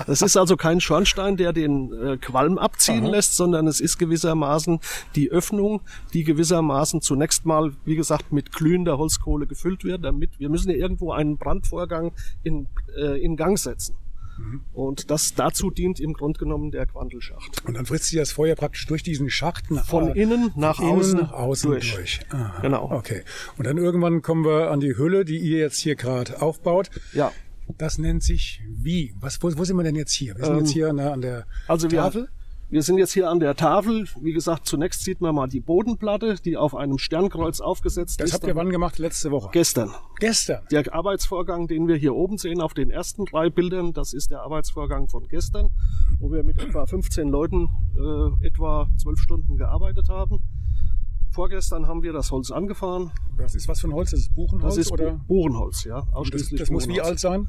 Es 0.07 0.23
ist 0.23 0.37
also 0.37 0.57
kein 0.57 0.81
Schornstein, 0.81 1.37
der 1.37 1.53
den 1.53 1.93
äh, 1.93 2.17
Qualm 2.19 2.59
abziehen 2.59 3.05
Aha. 3.05 3.13
lässt, 3.13 3.37
sondern 3.37 3.67
es 3.67 3.81
ist 3.81 3.99
gewissermaßen 3.99 4.81
die 5.15 5.31
Öffnung, 5.31 5.81
die 6.13 6.25
gewissermaßen 6.25 7.01
zunächst 7.01 7.47
mal, 7.47 7.73
wie 7.85 7.97
gesagt, 7.97 8.33
mit 8.33 8.53
glühender 8.53 8.99
Holzkohle 8.99 9.47
gefüllt 9.47 9.85
wird, 9.85 10.05
damit 10.05 10.39
wir 10.39 10.49
müssen 10.49 10.71
ja 10.71 10.77
irgendwo 10.77 11.13
einen 11.13 11.39
Brandvorgang 11.39 12.13
in, 12.43 12.69
äh, 12.97 13.21
in 13.23 13.37
Gang 13.37 13.59
setzen. 13.59 13.97
Mhm. 14.41 14.61
Und 14.73 15.11
das 15.11 15.35
dazu 15.35 15.71
dient 15.71 16.01
im 16.01 16.13
Grunde 16.13 16.39
genommen 16.39 16.71
der 16.71 16.87
Quandelschacht. 16.87 17.65
Und 17.67 17.75
dann 17.75 17.87
frisst 17.87 18.07
sich 18.07 18.19
das 18.19 18.33
Feuer 18.33 18.55
praktisch 18.55 18.87
durch 18.87 19.03
diesen 19.03 19.31
Schacht 19.31 19.71
nach 19.71 19.85
von 19.85 20.15
innen 20.15 20.51
nach 20.57 20.77
von 20.77 20.87
außen, 20.87 21.19
innen 21.19 21.23
nach 21.23 21.33
außen 21.33 21.71
durch. 21.71 21.95
durch. 21.95 22.21
Aha, 22.31 22.61
genau. 22.63 22.91
Okay. 22.91 23.23
Und 23.59 23.67
dann 23.67 23.77
irgendwann 23.77 24.23
kommen 24.23 24.45
wir 24.45 24.71
an 24.71 24.81
die 24.81 24.97
Hülle, 24.97 25.25
die 25.25 25.39
ihr 25.39 25.59
jetzt 25.59 25.79
hier 25.79 25.97
gerade 25.97 26.41
aufbaut. 26.41 26.91
Ja. 27.13 27.33
Das 27.79 27.99
nennt 27.99 28.23
sich 28.23 28.63
wie? 28.69 29.15
Was, 29.21 29.43
wo, 29.43 29.57
wo 29.57 29.65
sind 29.65 29.77
wir 29.77 29.85
denn 29.85 29.95
jetzt 29.95 30.13
hier? 30.13 30.37
Wir 30.37 30.45
sind 30.45 30.55
ähm, 30.55 30.61
jetzt 30.61 30.73
hier 30.73 30.89
an 30.89 30.97
der, 30.97 31.13
an 31.13 31.21
der 31.21 31.47
also 31.69 31.87
Tafel. 31.87 32.23
Wir, 32.23 32.40
wir 32.71 32.83
sind 32.83 32.99
jetzt 32.99 33.13
hier 33.13 33.29
an 33.29 33.41
der 33.41 33.57
Tafel. 33.57 34.07
Wie 34.21 34.33
gesagt, 34.33 34.67
zunächst 34.67 35.03
sieht 35.03 35.21
man 35.21 35.35
mal 35.35 35.49
die 35.49 35.61
Bodenplatte, 35.61 36.37
die 36.37 36.57
auf 36.57 36.77
einem 36.77 36.99
Sternkreuz 36.99 37.61
aufgesetzt 37.61 38.21
das 38.21 38.27
ist. 38.27 38.35
Das 38.35 38.41
habt 38.41 38.49
ihr 38.49 38.57
wann 38.57 38.71
gemacht? 38.71 38.99
Letzte 38.99 39.31
Woche? 39.31 39.51
Gestern. 39.53 39.93
Gestern? 40.21 40.63
Der 40.71 40.95
Arbeitsvorgang, 40.95 41.67
den 41.67 41.89
wir 41.89 41.97
hier 41.97 42.15
oben 42.15 42.39
sehen 42.39 42.61
auf 42.61 42.73
den 42.73 42.91
ersten 42.91 43.25
drei 43.25 43.51
Bildern, 43.51 43.93
das 43.93 44.13
ist 44.13 44.31
der 44.31 44.43
Arbeitsvorgang 44.43 45.09
von 45.09 45.27
gestern, 45.27 45.71
wo 46.21 46.31
wir 46.31 46.45
mit 46.45 46.63
etwa 46.63 46.87
15 46.87 47.29
Leuten 47.29 47.69
äh, 47.97 48.47
etwa 48.47 48.89
zwölf 48.97 49.19
Stunden 49.19 49.57
gearbeitet 49.57 50.09
haben. 50.09 50.41
Vorgestern 51.33 51.87
haben 51.87 52.03
wir 52.03 52.13
das 52.13 52.33
Holz 52.33 52.51
angefahren. 52.51 53.13
Das 53.39 53.55
ist 53.55 53.69
was 53.69 53.81
für 53.81 53.87
ein 53.87 53.95
Holz? 53.95 54.11
Das 54.11 54.21
ist 54.21 54.35
Buchenholz? 54.35 54.75
Das 54.75 54.85
ist 54.85 54.93
oder? 54.93 55.13
Buchenholz, 55.29 55.85
ja. 55.85 56.03
Ausschließlich 56.13 56.59
das, 56.59 56.69
das 56.69 56.71
muss 56.71 56.89
wie 56.89 57.01
alt 57.01 57.21
sein? 57.21 57.49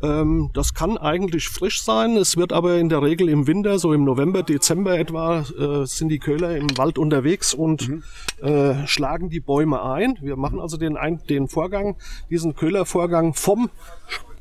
Ähm, 0.00 0.50
das 0.54 0.72
kann 0.72 0.96
eigentlich 0.96 1.48
frisch 1.48 1.82
sein. 1.82 2.16
Es 2.16 2.36
wird 2.36 2.52
aber 2.52 2.78
in 2.78 2.88
der 2.88 3.02
Regel 3.02 3.28
im 3.28 3.48
Winter, 3.48 3.80
so 3.80 3.92
im 3.92 4.04
November, 4.04 4.44
Dezember 4.44 4.96
etwa, 4.96 5.40
äh, 5.40 5.84
sind 5.86 6.10
die 6.10 6.20
Köhler 6.20 6.56
im 6.56 6.78
Wald 6.78 6.96
unterwegs 6.96 7.54
und 7.54 7.88
mhm. 7.88 8.02
äh, 8.40 8.86
schlagen 8.86 9.30
die 9.30 9.40
Bäume 9.40 9.82
ein. 9.82 10.16
Wir 10.20 10.36
machen 10.36 10.60
also 10.60 10.76
den, 10.76 10.96
ein, 10.96 11.20
den 11.28 11.48
Vorgang, 11.48 11.96
diesen 12.30 12.54
Köhlervorgang 12.54 13.34
vom 13.34 13.68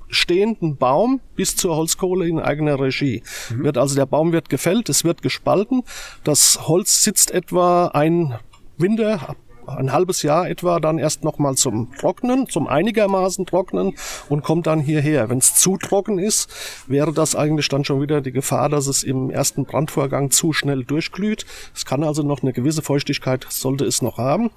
stehenden 0.09 0.77
Baum 0.77 1.19
bis 1.35 1.55
zur 1.55 1.75
Holzkohle 1.75 2.27
in 2.27 2.39
eigener 2.39 2.79
Regie. 2.79 3.23
Mhm. 3.49 3.63
Wird 3.63 3.77
also 3.77 3.95
der 3.95 4.05
Baum 4.05 4.31
wird 4.31 4.49
gefällt, 4.49 4.87
es 4.89 5.03
wird 5.03 5.23
gespalten. 5.23 5.81
Das 6.23 6.67
Holz 6.67 7.03
sitzt 7.03 7.31
etwa 7.31 7.87
ein 7.87 8.35
Winter, 8.77 9.35
ein 9.67 9.91
halbes 9.91 10.23
Jahr 10.23 10.49
etwa 10.49 10.79
dann 10.79 10.97
erst 10.97 11.23
nochmal 11.23 11.55
zum 11.55 11.93
Trocknen, 11.95 12.47
zum 12.47 12.67
einigermaßen 12.67 13.45
Trocknen 13.45 13.95
und 14.29 14.43
kommt 14.43 14.67
dann 14.67 14.79
hierher. 14.79 15.29
Wenn 15.29 15.39
es 15.39 15.55
zu 15.55 15.77
trocken 15.77 16.19
ist, 16.19 16.49
wäre 16.87 17.11
das 17.11 17.35
eigentlich 17.35 17.67
dann 17.67 17.83
schon 17.83 18.01
wieder 18.01 18.21
die 18.21 18.31
Gefahr, 18.31 18.69
dass 18.69 18.87
es 18.87 19.03
im 19.03 19.29
ersten 19.29 19.65
Brandvorgang 19.65 20.31
zu 20.31 20.53
schnell 20.53 20.83
durchglüht. 20.83 21.45
Es 21.75 21.85
kann 21.85 22.03
also 22.03 22.23
noch 22.23 22.43
eine 22.43 22.53
gewisse 22.53 22.81
Feuchtigkeit, 22.81 23.45
sollte 23.49 23.85
es 23.85 24.01
noch 24.01 24.17
haben. 24.17 24.51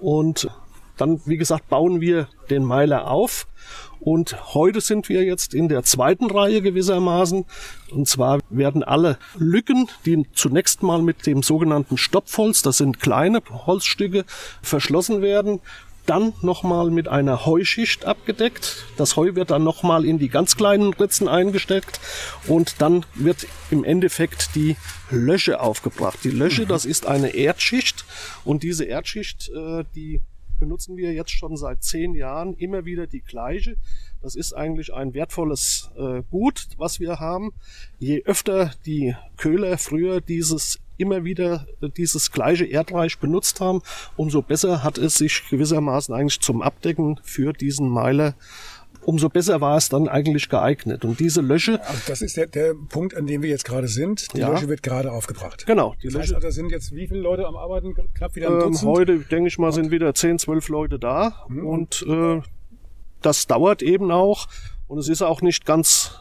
Und 0.00 0.48
dann, 0.96 1.20
wie 1.24 1.36
gesagt, 1.36 1.68
bauen 1.68 2.00
wir 2.00 2.28
den 2.50 2.64
Meiler 2.64 3.10
auf 3.10 3.46
und 4.04 4.54
heute 4.54 4.82
sind 4.82 5.08
wir 5.08 5.24
jetzt 5.24 5.54
in 5.54 5.68
der 5.68 5.82
zweiten 5.82 6.30
Reihe 6.30 6.60
gewissermaßen. 6.60 7.46
Und 7.90 8.06
zwar 8.06 8.40
werden 8.50 8.82
alle 8.82 9.18
Lücken, 9.38 9.88
die 10.04 10.26
zunächst 10.34 10.82
mal 10.82 11.00
mit 11.00 11.26
dem 11.26 11.42
sogenannten 11.42 11.96
Stopfholz, 11.96 12.60
das 12.60 12.76
sind 12.76 13.00
kleine 13.00 13.40
Holzstücke, 13.66 14.26
verschlossen 14.60 15.22
werden, 15.22 15.60
dann 16.04 16.34
nochmal 16.42 16.90
mit 16.90 17.08
einer 17.08 17.46
Heuschicht 17.46 18.04
abgedeckt. 18.04 18.84
Das 18.98 19.16
Heu 19.16 19.36
wird 19.36 19.50
dann 19.50 19.64
nochmal 19.64 20.04
in 20.04 20.18
die 20.18 20.28
ganz 20.28 20.54
kleinen 20.54 20.92
Ritzen 20.92 21.26
eingesteckt 21.26 21.98
und 22.46 22.82
dann 22.82 23.06
wird 23.14 23.46
im 23.70 23.84
Endeffekt 23.84 24.54
die 24.54 24.76
Lösche 25.10 25.60
aufgebracht. 25.60 26.18
Die 26.24 26.30
Lösche, 26.30 26.64
mhm. 26.64 26.68
das 26.68 26.84
ist 26.84 27.06
eine 27.06 27.34
Erdschicht 27.34 28.04
und 28.44 28.64
diese 28.64 28.84
Erdschicht, 28.84 29.48
äh, 29.48 29.84
die 29.94 30.20
benutzen 30.58 30.96
wir 30.96 31.12
jetzt 31.12 31.30
schon 31.30 31.56
seit 31.56 31.82
zehn 31.82 32.14
Jahren 32.14 32.54
immer 32.54 32.84
wieder 32.84 33.06
die 33.06 33.20
gleiche. 33.20 33.76
Das 34.22 34.34
ist 34.34 34.52
eigentlich 34.54 34.92
ein 34.94 35.14
wertvolles 35.14 35.90
äh, 35.96 36.22
Gut, 36.30 36.68
was 36.78 37.00
wir 37.00 37.20
haben. 37.20 37.52
Je 37.98 38.22
öfter 38.24 38.72
die 38.86 39.14
Köhler 39.36 39.76
früher 39.78 40.20
dieses 40.20 40.80
immer 40.96 41.24
wieder 41.24 41.66
äh, 41.80 41.88
dieses 41.88 42.30
gleiche 42.30 42.64
Erdreich 42.64 43.18
benutzt 43.18 43.60
haben, 43.60 43.82
umso 44.16 44.42
besser 44.42 44.82
hat 44.82 44.98
es 44.98 45.18
sich 45.18 45.42
gewissermaßen 45.50 46.14
eigentlich 46.14 46.40
zum 46.40 46.62
Abdecken 46.62 47.20
für 47.22 47.52
diesen 47.52 47.88
Meiler 47.88 48.34
umso 49.04 49.28
besser 49.28 49.60
war 49.60 49.76
es 49.76 49.88
dann 49.88 50.08
eigentlich 50.08 50.48
geeignet. 50.48 51.04
Und 51.04 51.20
diese 51.20 51.40
Lösche. 51.40 51.80
Also 51.86 52.00
das 52.06 52.22
ist 52.22 52.36
der, 52.36 52.46
der 52.46 52.74
Punkt, 52.74 53.16
an 53.16 53.26
dem 53.26 53.42
wir 53.42 53.50
jetzt 53.50 53.64
gerade 53.64 53.88
sind. 53.88 54.32
Die 54.34 54.38
ja. 54.38 54.50
Lösche 54.50 54.68
wird 54.68 54.82
gerade 54.82 55.12
aufgebracht. 55.12 55.66
Genau. 55.66 55.94
Die 56.02 56.08
das 56.08 56.14
Lösche. 56.14 56.34
Heißt, 56.34 56.44
also 56.44 56.50
sind 56.50 56.70
jetzt 56.70 56.92
wie 56.92 57.06
viele 57.06 57.20
Leute 57.20 57.46
am 57.46 57.56
Arbeiten? 57.56 57.94
Knapp 58.14 58.34
wieder 58.34 58.48
ein 58.48 58.54
ähm, 58.54 58.60
Dutzend? 58.60 58.90
Heute, 58.90 59.18
denke 59.18 59.48
ich 59.48 59.58
mal, 59.58 59.72
sind 59.72 59.90
wieder 59.90 60.14
10, 60.14 60.38
12 60.38 60.68
Leute 60.68 60.98
da. 60.98 61.44
Mhm. 61.48 61.66
Und 61.66 62.06
äh, 62.08 62.40
das 63.22 63.46
dauert 63.46 63.82
eben 63.82 64.10
auch. 64.10 64.48
Und 64.88 64.98
es 64.98 65.08
ist 65.08 65.22
auch 65.22 65.40
nicht 65.40 65.64
ganz 65.64 66.18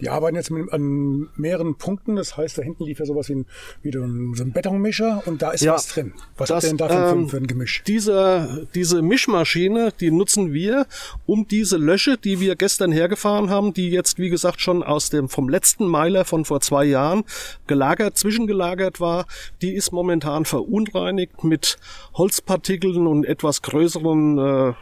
die 0.00 0.08
arbeiten 0.08 0.36
jetzt 0.36 0.50
mit, 0.50 0.72
an 0.72 1.28
mehreren 1.36 1.76
Punkten. 1.76 2.16
Das 2.16 2.36
heißt, 2.36 2.58
da 2.58 2.62
hinten 2.62 2.84
lief 2.84 2.98
ja 2.98 3.06
sowas 3.06 3.28
wie 3.28 3.34
ein, 3.34 3.46
wie 3.82 3.92
so 3.92 4.02
ein 4.02 4.52
Betonmischer 4.52 5.22
und 5.26 5.42
da 5.42 5.50
ist 5.50 5.62
ja, 5.62 5.74
was 5.74 5.88
drin. 5.88 6.12
Was 6.36 6.48
das, 6.48 6.56
habt 6.56 6.64
ihr 6.64 6.68
denn 6.68 6.76
da 6.78 7.12
ähm, 7.12 7.28
für, 7.28 7.36
ein 7.36 7.46
Gemisch? 7.46 7.82
Diese, 7.86 8.66
diese 8.74 9.02
Mischmaschine, 9.02 9.92
die 9.98 10.10
nutzen 10.10 10.52
wir, 10.52 10.86
um 11.26 11.46
diese 11.48 11.76
Lösche, 11.76 12.16
die 12.16 12.40
wir 12.40 12.56
gestern 12.56 12.92
hergefahren 12.92 13.50
haben, 13.50 13.72
die 13.72 13.90
jetzt, 13.90 14.18
wie 14.18 14.30
gesagt, 14.30 14.60
schon 14.60 14.82
aus 14.82 15.10
dem, 15.10 15.28
vom 15.28 15.48
letzten 15.48 15.86
Meiler 15.86 16.24
von 16.24 16.44
vor 16.44 16.60
zwei 16.60 16.84
Jahren 16.84 17.24
gelagert, 17.66 18.16
zwischengelagert 18.16 19.00
war, 19.00 19.26
die 19.62 19.74
ist 19.74 19.92
momentan 19.92 20.44
verunreinigt 20.44 21.44
mit 21.44 21.78
Holzpartikeln 22.14 23.06
und 23.06 23.24
etwas 23.24 23.62
größeren 23.62 24.38
äh, 24.38 24.72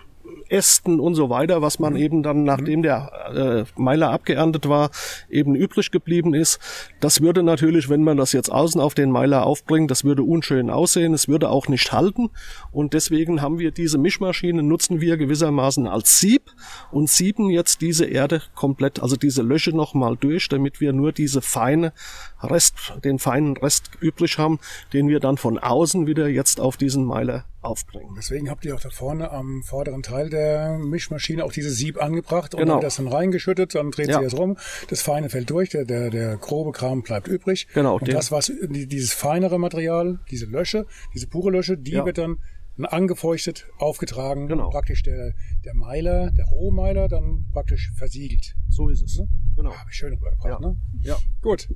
Ästen 0.49 1.01
und 1.01 1.15
so 1.15 1.31
weiter, 1.31 1.63
was 1.63 1.79
man 1.79 1.95
mhm. 1.95 1.99
eben 1.99 2.23
dann, 2.23 2.45
nachdem 2.45 2.83
der 2.83 3.67
äh, 3.77 3.81
Meiler 3.81 4.11
abgeerntet 4.11 4.69
war, 4.69 4.91
eben 5.29 5.55
übrig 5.55 5.91
geblieben 5.91 6.35
ist. 6.35 6.59
Das 7.01 7.21
würde 7.21 7.43
natürlich, 7.43 7.89
wenn 7.89 8.03
man 8.03 8.17
das 8.17 8.33
jetzt 8.33 8.51
außen 8.51 8.81
auf 8.81 8.95
den 8.95 9.11
Meiler 9.11 9.47
aufbringt, 9.47 9.91
das 9.91 10.05
würde 10.05 10.23
unschön 10.23 10.71
aussehen, 10.71 11.15
es 11.15 11.29
würde 11.29 11.51
auch 11.51 11.69
nicht 11.69 11.93
halten. 11.93 12.31
Und 12.73 12.95
deswegen 12.95 13.43
haben 13.43 13.59
wir 13.59 13.71
diese 13.71 13.99
Mischmaschine, 13.99 14.63
nutzen 14.63 15.01
wir 15.01 15.17
gewissermaßen 15.17 15.87
als 15.87 16.19
Sieb 16.19 16.51
und 16.91 17.09
sieben 17.09 17.51
jetzt 17.51 17.81
diese 17.81 18.07
Erde 18.07 18.43
komplett, 18.55 19.01
also 19.01 19.17
diese 19.17 19.43
Lösche 19.43 19.71
nochmal 19.77 20.17
durch, 20.17 20.49
damit 20.49 20.81
wir 20.81 20.93
nur 20.93 21.13
diese 21.13 21.43
feine 21.43 21.93
Rest, 22.43 22.95
den 23.05 23.19
feinen 23.19 23.57
Rest 23.57 23.91
übrig 24.01 24.39
haben, 24.39 24.59
den 24.93 25.09
wir 25.09 25.21
dann 25.21 25.37
von 25.37 25.59
außen 25.59 26.07
wieder 26.07 26.29
jetzt 26.29 26.61
auf 26.61 26.77
diesen 26.77 27.05
Meiler 27.05 27.45
aufbringen. 27.61 28.15
Deswegen 28.17 28.49
habt 28.51 28.65
ihr 28.65 28.75
auch 28.75 28.81
da 28.81 28.91
vorne 28.91 29.31
am 29.31 29.63
vorderen 29.63 30.03
Teil 30.03 30.31
der 30.31 30.79
Mischmaschine 30.79 31.45
auch 31.45 31.53
dieses 31.53 31.77
Sieb 31.77 32.01
angebracht 32.01 32.55
und 32.55 32.61
genau. 32.61 32.75
dann 32.75 32.83
das 32.83 32.97
dann 32.97 33.09
reingeschüttet, 33.09 33.75
dann 33.75 33.91
dreht 33.91 34.09
ja. 34.09 34.19
sie 34.19 34.25
jetzt 34.25 34.39
rum, 34.39 34.57
das 34.89 35.03
Feine 35.03 35.29
fällt 35.29 35.51
durch, 35.51 35.71
der, 35.71 35.85
der, 35.85 36.11
der 36.11 36.37
grobe 36.37 36.73
Kram 36.73 37.03
bleibt 37.03 37.27
übrig. 37.29 37.67
Genau. 37.75 37.97
Und 37.97 38.13
das, 38.13 38.31
was 38.31 38.53
dieses 38.69 39.13
feinere 39.13 39.59
Material, 39.59 40.21
diese 40.31 40.47
Lösche, 40.47 40.87
diese 41.15 41.27
pure 41.27 41.51
Lösche, 41.51 41.77
die 41.77 41.93
ja. 41.93 42.07
wird 42.07 42.19
dann 42.19 42.39
angefeuchtet, 42.87 43.67
aufgetragen, 43.79 44.47
genau. 44.47 44.71
praktisch 44.71 45.03
der, 45.03 45.33
der 45.65 45.75
Meiler, 45.75 46.31
der 46.31 46.45
Rohmeiler 46.47 47.09
dann 47.09 47.47
praktisch 47.53 47.91
versiegelt. 47.97 48.55
So 48.69 48.89
ist 48.89 49.03
es. 49.03 49.19
Ne? 49.19 49.29
Genau. 49.59 49.75
Habe 49.75 49.91
ich 49.91 49.97
schön 49.97 50.15
rübergebracht, 50.15 50.61
ja. 50.63 50.69
ne? 50.69 50.77
Ja. 51.03 51.17
Gut. 51.43 51.69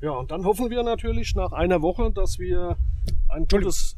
Ja, 0.00 0.10
und 0.10 0.32
dann 0.32 0.44
hoffen 0.44 0.70
wir 0.70 0.82
natürlich 0.82 1.36
nach 1.36 1.52
einer 1.52 1.80
Woche, 1.80 2.10
dass 2.10 2.40
wir 2.40 2.76
ein 3.28 3.46
tolles 3.46 3.96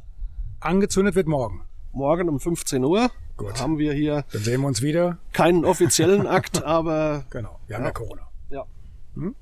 Angezündet 0.61 1.15
wird 1.15 1.27
morgen. 1.27 1.65
Morgen 1.93 2.29
um 2.29 2.39
15 2.39 2.85
Uhr 2.85 3.11
Gut. 3.39 3.59
haben 3.63 3.79
wir 3.79 3.95
hier. 3.95 4.27
Dann 4.31 4.43
sehen 4.43 4.61
wir 4.61 4.67
uns 4.67 4.83
wieder. 4.83 5.17
Keinen 5.33 5.65
offiziellen 5.65 6.27
Akt, 6.27 6.63
aber. 6.65 7.25
Genau, 7.31 7.59
wir 7.67 7.77
haben 7.77 7.85
ja, 7.85 7.89
ja 7.89 7.93
Corona. 7.95 8.29
Ja. 8.51 8.67
Hm? 9.19 9.35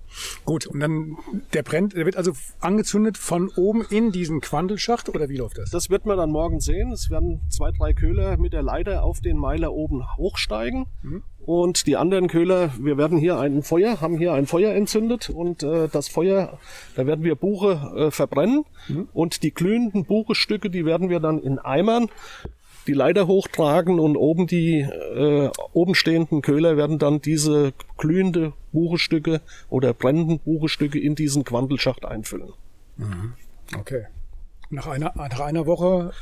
Gut, 0.47 0.67
und 0.67 0.81
dann 0.81 1.19
der 1.53 1.63
brennt, 1.63 1.95
der 1.95 2.07
wird 2.07 2.17
also 2.17 2.33
angezündet 2.61 3.19
von 3.19 3.51
oben 3.57 3.83
in 3.91 4.11
diesen 4.11 4.41
Quandelschacht 4.41 5.11
oder 5.11 5.29
wie 5.29 5.37
läuft 5.37 5.59
das? 5.59 5.71
Das 5.71 5.91
wird 5.91 6.07
man 6.07 6.17
dann 6.17 6.31
morgen 6.31 6.61
sehen. 6.61 6.93
Es 6.93 7.11
werden 7.11 7.43
zwei, 7.51 7.73
drei 7.73 7.93
Köhler 7.93 8.39
mit 8.39 8.55
der 8.55 8.63
Leiter 8.63 9.05
auf 9.05 9.21
den 9.21 9.37
Meiler 9.37 9.75
oben 9.75 10.03
hochsteigen. 10.17 10.87
Mhm. 11.03 11.23
Und 11.45 11.87
die 11.87 11.97
anderen 11.97 12.29
Köhler, 12.29 12.73
wir 12.81 12.97
werden 12.97 13.19
hier 13.19 13.39
ein 13.39 13.63
Feuer, 13.63 14.01
haben 14.01 14.17
hier 14.17 14.33
ein 14.33 14.47
Feuer 14.47 14.73
entzündet 14.75 15.29
und 15.29 15.63
äh, 15.63 15.89
das 15.89 16.09
Feuer, 16.09 16.59
da 16.97 17.07
werden 17.07 17.23
wir 17.23 17.35
Buche 17.37 17.93
äh, 17.95 18.11
verbrennen 18.11 18.65
mhm. 18.89 19.09
und 19.13 19.43
die 19.43 19.53
glühenden 19.53 20.07
Buchestücke, 20.07 20.71
die 20.71 20.87
werden 20.87 21.11
wir 21.11 21.21
dann 21.21 21.39
in 21.39 21.59
Eimern 21.59 22.09
die 22.87 22.93
Leiter 22.93 23.27
hochtragen 23.27 23.99
und 23.99 24.17
oben 24.17 24.47
die 24.47 24.81
äh, 24.81 25.51
oben 25.73 25.95
stehenden 25.95 26.43
Köhler 26.43 26.77
werden 26.77 26.99
dann 26.99 27.21
diese 27.21 27.73
glühende 27.97 28.53
Buchestücke 28.73 29.41
oder 29.69 29.93
brennenden 29.93 30.39
Buchestücke 30.39 30.99
in 30.99 31.15
diesen 31.15 31.45
Quandelschacht 31.45 32.05
einfüllen. 32.05 32.53
Mhm. 32.97 33.35
Okay. 33.79 34.07
Nach 34.71 34.87
einer, 34.87 35.13
nach 35.15 35.41
einer 35.41 35.67
Woche 35.67 36.13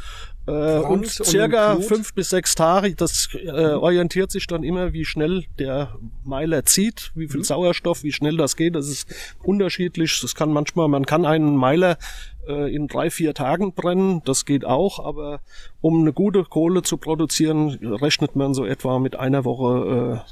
äh, 0.46 0.78
und 0.78 1.06
circa 1.08 1.76
fünf 1.76 2.12
bis 2.12 2.30
sechs 2.30 2.54
Tage, 2.54 2.94
das 2.94 3.28
äh, 3.32 3.48
orientiert 3.48 4.30
sich 4.30 4.46
dann 4.46 4.62
immer, 4.62 4.92
wie 4.92 5.04
schnell 5.04 5.44
der 5.58 5.96
Meiler 6.22 6.64
zieht, 6.64 7.12
wie 7.14 7.28
viel 7.28 7.38
mhm. 7.38 7.44
Sauerstoff, 7.44 8.02
wie 8.02 8.12
schnell 8.12 8.36
das 8.36 8.56
geht. 8.56 8.74
Das 8.74 8.88
ist 8.88 9.08
unterschiedlich. 9.42 10.20
Das 10.20 10.34
kann 10.34 10.52
manchmal, 10.52 10.88
man 10.88 11.06
kann 11.06 11.24
einen 11.24 11.56
Meiler 11.56 11.96
äh, 12.46 12.74
in 12.74 12.88
drei, 12.88 13.10
vier 13.10 13.32
Tagen 13.32 13.72
brennen, 13.72 14.22
das 14.24 14.44
geht 14.44 14.64
auch, 14.64 15.04
aber 15.04 15.40
um 15.80 16.00
eine 16.00 16.12
gute 16.12 16.44
Kohle 16.44 16.82
zu 16.82 16.98
produzieren, 16.98 17.70
rechnet 17.82 18.36
man 18.36 18.52
so 18.52 18.66
etwa 18.66 18.98
mit 18.98 19.16
einer 19.16 19.44
Woche 19.44 20.22
äh, 20.24 20.30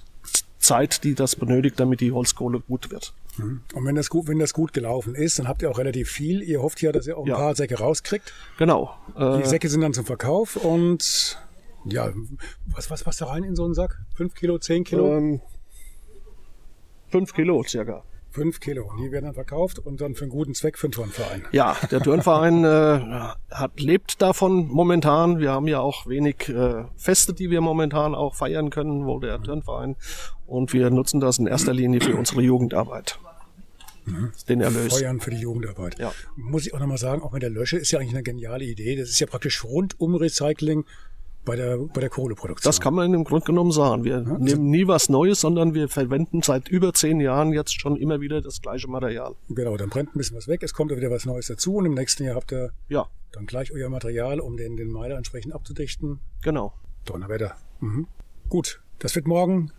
Zeit, 0.58 1.04
die 1.04 1.14
das 1.14 1.36
benötigt, 1.36 1.80
damit 1.80 2.00
die 2.00 2.12
Holzkohle 2.12 2.60
gut 2.60 2.90
wird. 2.90 3.14
Mhm. 3.36 3.62
Und 3.74 3.84
wenn 3.84 3.94
das 3.94 4.10
gut, 4.10 4.28
wenn 4.28 4.38
das 4.38 4.52
gut 4.52 4.72
gelaufen 4.72 5.14
ist, 5.14 5.38
dann 5.38 5.48
habt 5.48 5.62
ihr 5.62 5.70
auch 5.70 5.78
relativ 5.78 6.10
viel. 6.10 6.42
Ihr 6.42 6.62
hofft 6.62 6.82
ja, 6.82 6.92
dass 6.92 7.06
ihr 7.06 7.16
auch 7.16 7.24
ein 7.24 7.28
ja. 7.28 7.36
paar 7.36 7.54
Säcke 7.54 7.78
rauskriegt. 7.78 8.32
Genau. 8.58 8.94
Die 9.16 9.22
äh, 9.22 9.44
Säcke 9.44 9.68
sind 9.68 9.80
dann 9.80 9.94
zum 9.94 10.04
Verkauf 10.04 10.56
und 10.56 11.38
ja, 11.84 12.12
was, 12.66 12.90
was 12.90 13.04
passt 13.04 13.20
da 13.20 13.26
rein 13.26 13.42
in 13.42 13.56
so 13.56 13.64
einen 13.64 13.74
Sack? 13.74 13.98
Fünf 14.14 14.34
Kilo, 14.34 14.58
zehn 14.58 14.84
Kilo? 14.84 15.16
Ähm, 15.16 15.40
fünf 17.08 17.32
Kilo 17.32 17.62
circa. 17.64 18.04
Fünf 18.32 18.60
Kilo. 18.60 18.90
Die 18.98 19.12
werden 19.12 19.26
dann 19.26 19.34
verkauft 19.34 19.78
und 19.78 20.00
dann 20.00 20.14
für 20.14 20.24
einen 20.24 20.30
guten 20.30 20.54
Zweck 20.54 20.78
für 20.78 20.88
den 20.88 20.92
Turnverein. 20.92 21.44
Ja, 21.52 21.76
der 21.90 22.00
Turnverein 22.00 22.64
äh, 22.64 23.00
hat, 23.50 23.78
lebt 23.78 24.22
davon 24.22 24.68
momentan. 24.68 25.38
Wir 25.38 25.52
haben 25.52 25.68
ja 25.68 25.80
auch 25.80 26.06
wenig 26.06 26.48
äh, 26.48 26.84
Feste, 26.96 27.34
die 27.34 27.50
wir 27.50 27.60
momentan 27.60 28.14
auch 28.14 28.34
feiern 28.34 28.70
können, 28.70 29.06
wo 29.06 29.20
der 29.20 29.40
Turnverein. 29.42 29.96
Und 30.46 30.72
wir 30.72 30.88
nutzen 30.90 31.20
das 31.20 31.38
in 31.38 31.46
erster 31.46 31.74
Linie 31.74 32.00
für 32.00 32.16
unsere 32.16 32.40
Jugendarbeit. 32.40 33.18
Mhm. 34.06 34.32
Den 34.48 34.60
Erlös. 34.62 34.98
Feuern 34.98 35.20
für 35.20 35.30
die 35.30 35.36
Jugendarbeit. 35.36 35.98
Ja. 35.98 36.12
Muss 36.36 36.66
ich 36.66 36.74
auch 36.74 36.80
nochmal 36.80 36.98
sagen, 36.98 37.22
auch 37.22 37.32
mit 37.32 37.42
der 37.42 37.50
Lösche 37.50 37.76
ist 37.76 37.90
ja 37.90 37.98
eigentlich 37.98 38.14
eine 38.14 38.22
geniale 38.22 38.64
Idee. 38.64 38.96
Das 38.96 39.10
ist 39.10 39.20
ja 39.20 39.26
praktisch 39.26 39.62
rundum 39.62 40.14
Recycling 40.14 40.84
bei 41.44 41.56
der, 41.56 41.78
bei 41.78 42.00
der 42.00 42.10
Kohleproduktion. 42.10 42.68
Das 42.68 42.80
kann 42.80 42.94
man 42.94 43.12
im 43.12 43.24
Grunde 43.24 43.44
genommen 43.44 43.72
sagen. 43.72 44.04
Wir 44.04 44.22
ja, 44.22 44.38
nehmen 44.38 44.70
nie 44.70 44.86
was 44.86 45.08
Neues, 45.08 45.40
sondern 45.40 45.74
wir 45.74 45.88
verwenden 45.88 46.42
seit 46.42 46.68
über 46.68 46.92
zehn 46.92 47.20
Jahren 47.20 47.52
jetzt 47.52 47.80
schon 47.80 47.96
immer 47.96 48.20
wieder 48.20 48.40
das 48.40 48.60
gleiche 48.60 48.88
Material. 48.88 49.34
Genau, 49.48 49.76
dann 49.76 49.88
brennt 49.88 50.14
ein 50.14 50.18
bisschen 50.18 50.36
was 50.36 50.48
weg, 50.48 50.62
es 50.62 50.72
kommt 50.72 50.90
wieder 50.90 51.10
was 51.10 51.26
Neues 51.26 51.46
dazu 51.46 51.76
und 51.76 51.86
im 51.86 51.94
nächsten 51.94 52.24
Jahr 52.24 52.36
habt 52.36 52.52
ihr 52.52 52.72
ja. 52.88 53.06
dann 53.32 53.46
gleich 53.46 53.72
euer 53.72 53.88
Material, 53.88 54.40
um 54.40 54.56
den, 54.56 54.76
den 54.76 54.90
Meiler 54.90 55.16
entsprechend 55.16 55.54
abzudichten. 55.54 56.20
Genau. 56.42 56.72
Donnerwetter. 57.04 57.56
Mhm. 57.80 58.06
Gut, 58.48 58.80
das 58.98 59.14
wird 59.16 59.26
morgen 59.26 59.72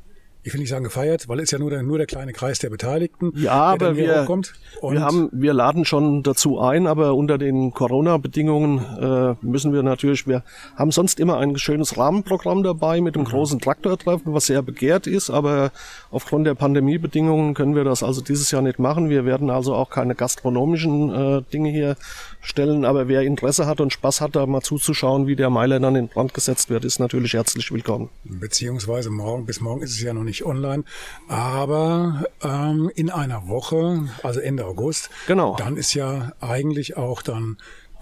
ich 0.43 0.53
will 0.53 0.59
nicht 0.59 0.69
sagen 0.69 0.83
gefeiert, 0.83 1.29
weil 1.29 1.39
es 1.39 1.51
ja 1.51 1.57
nur 1.57 1.69
der, 1.69 1.83
nur 1.83 1.97
der 1.97 2.07
kleine 2.07 2.33
Kreis 2.33 2.59
der 2.59 2.69
Beteiligten. 2.69 3.31
Ja, 3.35 3.53
aber 3.53 3.95
wir, 3.95 4.27
wir 4.27 5.01
haben, 5.01 5.29
wir 5.31 5.53
laden 5.53 5.85
schon 5.85 6.21
dazu 6.21 6.59
ein, 6.59 6.85
aber 6.85 7.15
unter 7.15 7.37
den 7.37 7.73
Corona-Bedingungen 7.73 8.79
äh, 8.79 9.35
müssen 9.45 9.71
wir 9.71 9.83
natürlich, 9.83 10.27
wir 10.27 10.43
haben 10.75 10.91
sonst 10.91 11.19
immer 11.21 11.37
ein 11.37 11.57
schönes 11.57 11.97
Rahmenprogramm 11.97 12.61
dabei 12.61 12.99
mit 12.99 13.15
dem 13.15 13.21
mhm. 13.21 13.27
großen 13.27 13.59
Traktortreffen, 13.59 14.33
was 14.33 14.47
sehr 14.47 14.61
begehrt 14.61 15.07
ist, 15.07 15.29
aber 15.29 15.71
aufgrund 16.11 16.45
der 16.45 16.55
Pandemiebedingungen 16.55 17.53
können 17.53 17.75
wir 17.75 17.85
das 17.85 18.03
also 18.03 18.21
dieses 18.21 18.51
Jahr 18.51 18.61
nicht 18.61 18.79
machen. 18.79 19.09
Wir 19.09 19.25
werden 19.25 19.49
also 19.49 19.73
auch 19.73 19.89
keine 19.89 20.13
gastronomischen 20.13 21.09
äh, 21.09 21.41
Dinge 21.53 21.69
hier 21.69 21.95
stellen, 22.41 22.83
aber 22.83 23.07
wer 23.07 23.21
Interesse 23.21 23.65
hat 23.65 23.79
und 23.79 23.93
Spaß 23.93 24.19
hat, 24.19 24.35
da 24.35 24.45
mal 24.45 24.61
zuzuschauen, 24.61 25.25
wie 25.27 25.37
der 25.37 25.49
Meiler 25.49 25.79
dann 25.79 25.95
in 25.95 26.09
Brand 26.09 26.33
gesetzt 26.33 26.69
wird, 26.69 26.83
ist 26.83 26.99
natürlich 26.99 27.33
herzlich 27.33 27.71
willkommen. 27.71 28.09
Beziehungsweise 28.25 29.09
morgen, 29.09 29.45
bis 29.45 29.61
morgen 29.61 29.81
ist 29.81 29.91
es 29.91 30.01
ja 30.01 30.13
noch 30.13 30.23
nicht 30.23 30.32
nicht 30.33 30.45
online, 30.45 30.83
aber 31.27 32.25
ähm, 32.41 32.91
in 32.95 33.11
einer 33.11 33.47
Woche, 33.47 34.09
also 34.23 34.39
Ende 34.39 34.65
August, 34.65 35.11
genau. 35.27 35.55
dann 35.57 35.77
ist 35.77 35.93
ja 35.93 36.31
eigentlich 36.41 36.97
auch 36.97 37.21
dann 37.21 37.57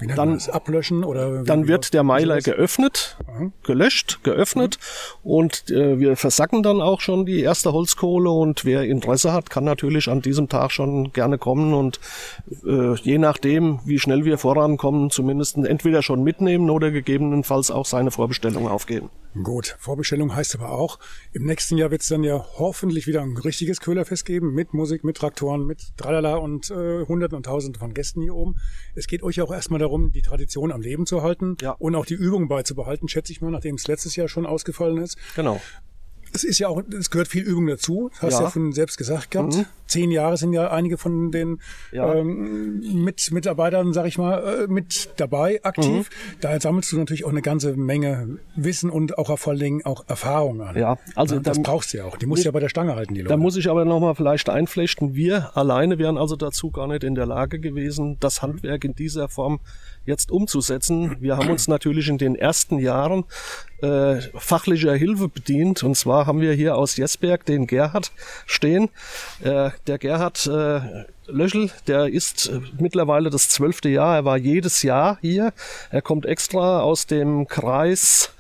dann 0.08 0.40
ablöschen 0.50 1.04
oder 1.04 1.44
dann 1.44 1.68
wird 1.68 1.94
der 1.94 2.04
Meiler 2.04 2.40
geöffnet, 2.40 3.18
gelöscht, 3.64 4.20
geöffnet 4.24 4.80
mhm. 5.24 5.32
und 5.32 5.70
äh, 5.72 6.00
wir 6.00 6.16
versacken 6.16 6.64
dann 6.64 6.82
auch 6.82 7.02
schon 7.02 7.26
die 7.26 7.42
erste 7.42 7.74
Holzkohle 7.74 8.30
und 8.30 8.66
wer 8.66 8.84
Interesse 8.84 9.34
hat, 9.34 9.50
kann 9.50 9.64
natürlich 9.64 10.08
an 10.08 10.22
diesem 10.22 10.50
Tag 10.50 10.72
schon 10.72 11.12
gerne 11.14 11.38
kommen 11.38 11.74
und 11.74 12.00
äh, 12.66 12.96
je 12.96 13.18
nachdem, 13.18 13.80
wie 13.86 14.00
schnell 14.00 14.26
wir 14.26 14.38
vorankommen, 14.38 15.10
zumindest 15.10 15.58
entweder 15.58 16.02
schon 16.02 16.24
mitnehmen 16.24 16.70
oder 16.70 16.92
gegebenenfalls 16.92 17.72
auch 17.72 17.86
seine 17.86 18.12
Vorbestellung 18.12 18.68
aufgeben. 18.68 19.10
Gut, 19.44 19.78
Vorbestellung 19.80 20.36
heißt 20.36 20.56
aber 20.56 20.72
auch, 20.72 21.00
im 21.32 21.46
nächsten 21.46 21.78
Jahr 21.78 21.90
wird 21.90 22.02
es 22.02 22.10
dann 22.10 22.22
ja 22.22 22.46
hoffentlich 22.58 23.08
wieder 23.08 23.22
ein 23.22 23.38
richtiges 23.38 23.80
Köhlerfest 23.80 24.26
geben, 24.26 24.54
mit 24.54 24.74
Musik, 24.74 25.06
mit 25.06 25.16
Traktoren, 25.16 25.66
mit 25.66 25.96
Tralala 25.96 26.36
und 26.36 26.70
äh, 26.70 27.06
Hunderten 27.06 27.38
und 27.38 27.46
Tausenden 27.46 27.80
von 27.80 27.94
Gästen 27.94 28.22
hier 28.22 28.36
oben. 28.36 28.58
Es 28.94 29.08
geht 29.08 29.24
euch 29.24 29.40
auch 29.40 29.54
erstmal 29.54 29.80
darum, 29.80 29.91
die 29.98 30.22
Tradition 30.22 30.72
am 30.72 30.82
Leben 30.82 31.06
zu 31.06 31.22
halten 31.22 31.58
ja. 31.62 31.72
und 31.72 31.96
auch 31.96 32.06
die 32.06 32.14
Übung 32.14 32.48
beizubehalten, 32.48 33.08
schätze 33.08 33.32
ich 33.32 33.42
mal, 33.42 33.52
nachdem 33.52 33.76
es 33.76 33.88
letztes 33.88 34.16
Jahr 34.16 34.28
schon 34.28 34.46
ausgefallen 34.46 34.98
ist. 34.98 35.18
Genau. 35.36 35.62
Es 36.34 36.44
ist 36.44 36.60
ja 36.60 36.70
auch, 36.70 36.82
es 36.98 37.10
gehört 37.10 37.28
viel 37.28 37.44
Übung 37.44 37.68
dazu. 37.68 38.10
Hast 38.20 38.34
ja, 38.34 38.44
ja 38.44 38.50
von 38.50 38.72
selbst 38.72 38.98
gesagt 38.98 39.32
gehabt. 39.32 39.56
Mhm. 39.56 39.66
Zehn 39.92 40.10
Jahre 40.10 40.38
sind 40.38 40.54
ja 40.54 40.72
einige 40.72 40.98
von 40.98 41.32
den 41.32 41.60
ja. 41.92 42.14
ähm, 42.16 43.04
mit 43.04 43.30
Mitarbeitern, 43.32 43.92
sag 43.92 44.08
ich 44.08 44.18
mal, 44.18 44.64
äh, 44.64 44.68
mit 44.68 45.10
dabei 45.18 45.60
aktiv. 45.64 46.10
Mhm. 46.10 46.38
Daher 46.40 46.62
sammelst 46.62 46.94
du 46.94 46.98
natürlich 46.98 47.26
auch 47.26 47.30
eine 47.30 47.42
ganze 47.42 47.76
Menge 47.76 48.40
Wissen 48.56 48.90
und 48.90 49.18
auch 49.18 49.38
vor 49.38 49.52
allen 49.52 49.60
Dingen 49.60 49.86
auch 49.86 50.06
Erfahrung 50.08 50.62
an. 50.62 50.78
Ja, 50.78 50.98
also 51.16 51.36
ja, 51.36 51.42
das 51.42 51.58
dann, 51.58 51.64
brauchst 51.64 51.92
du 51.92 51.98
ja 51.98 52.06
auch. 52.06 52.16
Die 52.16 52.26
musst 52.26 52.44
du 52.44 52.48
ja 52.48 52.52
bei 52.52 52.62
der 52.62 52.70
Stange 52.70 52.96
halten, 52.96 53.16
die 53.16 53.22
Leute. 53.22 53.34
Da 53.34 53.38
muss 53.38 53.58
ich 53.58 53.70
aber 53.70 53.84
nochmal 53.84 54.16
vielleicht 54.16 54.48
einflechten. 54.48 55.14
Wir 55.14 55.58
alleine 55.58 56.00
wären 56.00 56.18
also 56.18 56.38
dazu 56.38 56.72
gar 56.72 56.88
nicht 56.88 57.04
in 57.04 57.16
der 57.16 57.26
Lage 57.26 57.60
gewesen, 57.60 58.16
das 58.22 58.42
Handwerk 58.42 58.86
in 58.86 58.96
dieser 58.96 59.28
Form 59.28 59.60
jetzt 60.06 60.32
umzusetzen. 60.32 61.18
Wir 61.20 61.36
haben 61.36 61.50
uns 61.50 61.68
natürlich 61.68 62.08
in 62.08 62.18
den 62.18 62.36
ersten 62.36 62.80
Jahren 62.80 63.26
äh, 63.82 64.22
fachlicher 64.36 64.94
Hilfe 64.96 65.28
bedient. 65.28 65.84
Und 65.84 65.96
zwar 65.96 66.26
haben 66.26 66.42
wir 66.42 66.54
hier 66.54 66.76
aus 66.76 66.96
Jesberg 66.98 67.46
den 67.46 67.68
Gerhard 67.68 68.12
stehen. 68.46 68.90
Äh, 69.44 69.72
der 69.88 69.98
Gerhard 69.98 70.48
äh, 70.48 71.06
Löschel, 71.28 71.72
der 71.88 72.08
ist 72.08 72.48
äh, 72.48 72.60
mittlerweile 72.80 73.30
das 73.30 73.50
zwölfte 73.50 73.90
Jahr. 73.90 74.16
Er 74.16 74.26
war 74.26 74.38
jedes 74.38 74.84
Jahr 74.84 75.18
hier. 75.22 75.54
Er 75.90 76.02
kommt 76.02 76.26
extra 76.26 76.82
aus 76.82 77.08
dem 77.08 77.48
Kreis. 77.48 78.34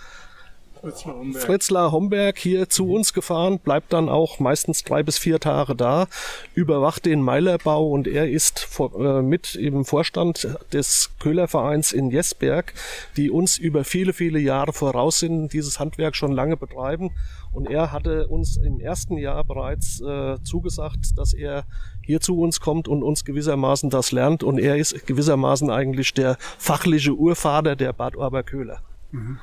Fritzler 1.35 1.91
Homberg 1.91 2.39
hier 2.39 2.67
zu 2.67 2.85
mhm. 2.85 2.91
uns 2.91 3.13
gefahren, 3.13 3.59
bleibt 3.59 3.93
dann 3.93 4.09
auch 4.09 4.39
meistens 4.39 4.83
drei 4.83 5.03
bis 5.03 5.19
vier 5.19 5.39
Tage 5.39 5.75
da, 5.75 6.07
überwacht 6.55 7.05
den 7.05 7.21
Meilerbau 7.21 7.87
und 7.89 8.07
er 8.07 8.29
ist 8.29 8.59
vor, 8.59 8.93
äh, 8.99 9.21
mit 9.21 9.53
im 9.53 9.85
Vorstand 9.85 10.57
des 10.73 11.11
Köhlervereins 11.19 11.91
in 11.91 12.09
Jesberg, 12.09 12.73
die 13.15 13.29
uns 13.29 13.59
über 13.59 13.83
viele, 13.83 14.13
viele 14.13 14.39
Jahre 14.39 14.73
voraus 14.73 15.19
sind, 15.19 15.53
dieses 15.53 15.79
Handwerk 15.79 16.15
schon 16.15 16.31
lange 16.31 16.57
betreiben. 16.57 17.11
Und 17.51 17.69
er 17.69 17.91
hatte 17.91 18.27
uns 18.27 18.57
im 18.57 18.79
ersten 18.79 19.17
Jahr 19.17 19.43
bereits 19.43 20.01
äh, 20.01 20.37
zugesagt, 20.43 21.17
dass 21.17 21.33
er 21.33 21.65
hier 22.01 22.21
zu 22.21 22.39
uns 22.39 22.59
kommt 22.61 22.87
und 22.87 23.03
uns 23.03 23.25
gewissermaßen 23.25 23.89
das 23.89 24.11
lernt. 24.11 24.43
Und 24.43 24.57
er 24.57 24.77
ist 24.77 25.05
gewissermaßen 25.05 25.69
eigentlich 25.69 26.13
der 26.13 26.37
fachliche 26.57 27.13
Urvater 27.13 27.75
der 27.75 27.93
Bad 27.93 28.15
Orber 28.15 28.43
Köhler. 28.43 28.81
Mhm. 29.11 29.39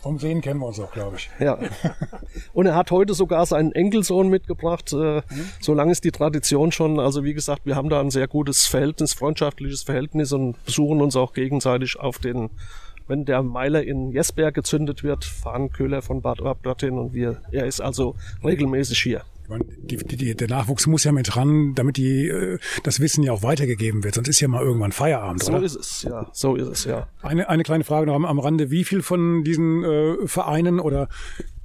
Vom 0.00 0.16
Sehen 0.18 0.40
kennen 0.40 0.60
wir 0.60 0.66
uns 0.66 0.78
auch, 0.78 0.92
glaube 0.92 1.16
ich. 1.16 1.28
Ja. 1.40 1.58
Und 2.52 2.66
er 2.66 2.76
hat 2.76 2.92
heute 2.92 3.14
sogar 3.14 3.44
seinen 3.46 3.72
Enkelsohn 3.72 4.28
mitgebracht. 4.28 4.92
Äh, 4.92 4.96
mhm. 4.96 5.22
So 5.60 5.74
lange 5.74 5.90
ist 5.90 6.04
die 6.04 6.12
Tradition 6.12 6.70
schon. 6.70 7.00
Also 7.00 7.24
wie 7.24 7.34
gesagt, 7.34 7.66
wir 7.66 7.74
haben 7.74 7.88
da 7.88 8.00
ein 8.00 8.10
sehr 8.10 8.28
gutes 8.28 8.66
Verhältnis, 8.66 9.12
freundschaftliches 9.12 9.82
Verhältnis 9.82 10.32
und 10.32 10.64
besuchen 10.64 11.00
uns 11.00 11.16
auch 11.16 11.32
gegenseitig 11.32 11.98
auf 11.98 12.18
den, 12.18 12.50
wenn 13.08 13.24
der 13.24 13.42
Meiler 13.42 13.82
in 13.82 14.12
Jesberg 14.12 14.54
gezündet 14.54 15.02
wird, 15.02 15.24
fahren 15.24 15.70
Köhler 15.70 16.02
von 16.02 16.22
Bad 16.22 16.40
Orb 16.40 16.62
dorthin 16.62 16.98
und 16.98 17.14
wir, 17.14 17.42
er 17.50 17.66
ist 17.66 17.80
also 17.80 18.14
regelmäßig 18.44 19.00
hier. 19.00 19.22
Meine, 19.48 19.64
die, 19.64 19.96
die, 19.96 20.34
der 20.34 20.48
Nachwuchs 20.48 20.86
muss 20.86 21.04
ja 21.04 21.12
mit 21.12 21.34
ran, 21.34 21.74
damit 21.74 21.96
die, 21.96 22.28
äh, 22.28 22.58
das 22.84 23.00
Wissen 23.00 23.22
ja 23.22 23.32
auch 23.32 23.42
weitergegeben 23.42 24.04
wird. 24.04 24.14
Sonst 24.14 24.28
ist 24.28 24.40
ja 24.40 24.48
mal 24.48 24.62
irgendwann 24.62 24.92
Feierabend, 24.92 25.42
so 25.42 25.52
oder? 25.52 25.60
So 25.60 25.64
ist 25.64 25.76
es, 25.76 26.02
ja. 26.02 26.28
So 26.32 26.54
ist 26.54 26.68
es, 26.68 26.84
ja. 26.84 27.08
Eine, 27.22 27.48
eine 27.48 27.62
kleine 27.62 27.84
Frage 27.84 28.06
noch 28.06 28.14
am, 28.14 28.26
am 28.26 28.38
Rande. 28.38 28.70
Wie 28.70 28.84
viel 28.84 29.00
von 29.00 29.44
diesen 29.44 29.84
äh, 29.84 30.26
Vereinen 30.26 30.80
oder 30.80 31.08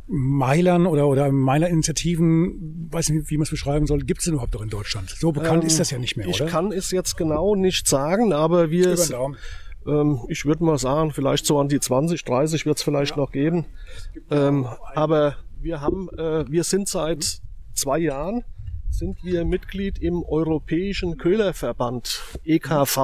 Meilern 0.08 0.86
oder, 0.86 1.08
oder 1.10 1.30
Meiler-Initiativen, 1.32 2.90
weiß 2.90 3.10
nicht, 3.10 3.30
wie 3.30 3.38
man 3.38 3.44
es 3.44 3.50
beschreiben 3.50 3.86
soll, 3.86 4.00
gibt 4.00 4.20
es 4.20 4.26
denn 4.26 4.36
überhaupt 4.36 4.54
noch 4.54 4.62
in 4.62 4.70
Deutschland? 4.70 5.10
So 5.10 5.34
bekannt 5.34 5.64
ähm, 5.64 5.68
ist 5.68 5.80
das 5.80 5.92
ja 5.92 5.98
nicht 5.98 6.16
mehr, 6.16 6.28
ich 6.28 6.36
oder? 6.36 6.46
Ich 6.46 6.52
kann 6.52 6.72
es 6.72 6.92
jetzt 6.92 7.18
genau 7.18 7.56
nicht 7.56 7.88
sagen, 7.88 8.32
aber 8.32 8.72
wir... 8.72 8.98
Ähm, 9.88 10.22
ich 10.28 10.46
würde 10.46 10.64
mal 10.64 10.78
sagen, 10.78 11.12
vielleicht 11.12 11.46
so 11.46 11.60
an 11.60 11.68
die 11.68 11.80
20, 11.80 12.24
30 12.24 12.66
wird 12.66 12.78
es 12.78 12.84
vielleicht 12.84 13.12
ja. 13.12 13.18
noch 13.18 13.32
geben. 13.32 13.66
Ähm, 14.30 14.68
aber 14.96 15.36
wir 15.62 15.82
haben, 15.82 16.10
äh, 16.18 16.50
wir 16.50 16.64
sind 16.64 16.88
seit 16.88 17.42
zwei 17.74 18.00
Jahren 18.00 18.44
sind 18.90 19.24
wir 19.24 19.44
Mitglied 19.44 19.98
im 20.00 20.24
Europäischen 20.24 21.18
Köhlerverband 21.18 22.22
EKV. 22.46 22.98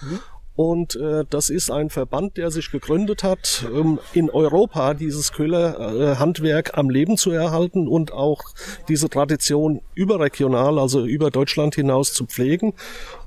Mhm. 0.00 0.20
Und 0.56 0.94
äh, 0.96 1.24
das 1.28 1.50
ist 1.50 1.70
ein 1.70 1.90
Verband, 1.90 2.36
der 2.36 2.50
sich 2.50 2.70
gegründet 2.70 3.24
hat, 3.24 3.66
um 3.72 3.98
in 4.12 4.30
Europa 4.30 4.94
dieses 4.94 5.32
Köhlerhandwerk 5.32 6.78
am 6.78 6.90
Leben 6.90 7.16
zu 7.16 7.32
erhalten 7.32 7.88
und 7.88 8.12
auch 8.12 8.40
diese 8.88 9.08
Tradition 9.08 9.80
überregional, 9.94 10.78
also 10.78 11.04
über 11.06 11.30
Deutschland 11.30 11.74
hinaus 11.74 12.12
zu 12.12 12.26
pflegen. 12.26 12.74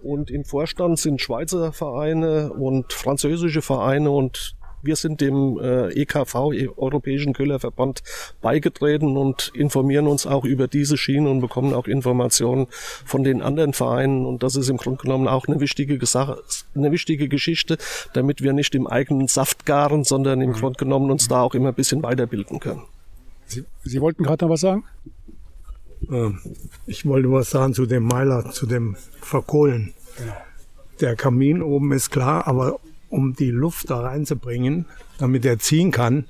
Und 0.01 0.31
im 0.31 0.45
Vorstand 0.45 0.99
sind 0.99 1.21
Schweizer 1.21 1.73
Vereine 1.73 2.53
und 2.53 2.93
französische 2.93 3.61
Vereine 3.61 4.11
und 4.11 4.56
wir 4.87 4.95
sind 4.95 5.21
dem 5.21 5.59
äh, 5.59 5.89
EKV, 5.89 6.33
Europäischen 6.77 7.33
Köhlerverband, 7.33 8.01
beigetreten 8.41 9.17
und 9.17 9.51
informieren 9.53 10.07
uns 10.07 10.25
auch 10.25 10.45
über 10.45 10.67
diese 10.67 10.97
Schiene 10.97 11.29
und 11.29 11.41
bekommen 11.41 11.73
auch 11.73 11.87
Informationen 11.87 12.67
von 13.05 13.23
den 13.23 13.43
anderen 13.43 13.73
Vereinen. 13.73 14.25
Und 14.25 14.41
das 14.41 14.55
ist 14.55 14.69
im 14.69 14.77
Grunde 14.77 15.03
genommen 15.03 15.27
auch 15.27 15.47
eine 15.47 15.59
wichtige 15.59 16.03
Sache, 16.05 16.41
eine 16.73 16.91
wichtige 16.91 17.27
Geschichte, 17.27 17.77
damit 18.13 18.41
wir 18.41 18.53
nicht 18.53 18.73
im 18.73 18.87
eigenen 18.87 19.27
Saft 19.27 19.65
garen, 19.65 20.03
sondern 20.03 20.41
im 20.41 20.53
Grunde 20.53 20.79
genommen 20.79 21.11
uns 21.11 21.27
da 21.27 21.41
auch 21.41 21.53
immer 21.53 21.69
ein 21.69 21.75
bisschen 21.75 22.01
weiterbilden 22.01 22.59
können. 22.59 22.81
Sie, 23.45 23.63
Sie 23.83 24.01
wollten 24.01 24.23
gerade 24.23 24.45
noch 24.45 24.51
was 24.51 24.61
sagen? 24.61 24.83
Ähm, 26.09 26.39
ich 26.85 27.05
wollte 27.05 27.31
was 27.31 27.49
sagen 27.49 27.73
zu 27.73 27.85
dem 27.85 28.03
Meiler, 28.03 28.51
zu 28.51 28.65
dem 28.65 28.95
Verkohlen. 29.21 29.93
Genau. 30.17 30.33
Der 31.01 31.15
Kamin 31.15 31.61
oben 31.61 31.91
ist 31.91 32.09
klar, 32.09 32.47
aber 32.47 32.79
um 33.09 33.33
die 33.33 33.51
Luft 33.51 33.89
da 33.89 34.01
reinzubringen, 34.01 34.85
damit 35.17 35.45
er 35.45 35.59
ziehen 35.59 35.91
kann, 35.91 36.25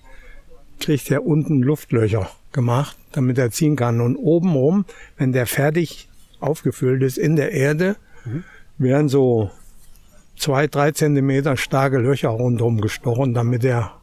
kriegt 0.80 1.10
er 1.12 1.26
unten 1.26 1.62
Luftlöcher 1.62 2.30
gemacht, 2.52 2.98
damit 3.12 3.38
er 3.38 3.52
ziehen 3.52 3.76
kann. 3.76 4.02
Und 4.02 4.16
obenrum, 4.16 4.86
wenn 5.18 5.32
der 5.32 5.48
fertig 5.48 6.10
aufgefüllt 6.40 7.04
ist 7.04 7.18
in 7.18 7.36
der 7.36 7.52
Erde, 7.52 7.96
mhm. 8.26 8.44
werden 8.78 9.10
so 9.10 9.52
zwei, 10.36 10.68
drei 10.68 10.92
Zentimeter 10.92 11.58
starke 11.58 11.98
Löcher 11.98 12.30
rundherum 12.30 12.80
gestochen, 12.82 13.34
damit 13.34 13.64
er 13.64 13.94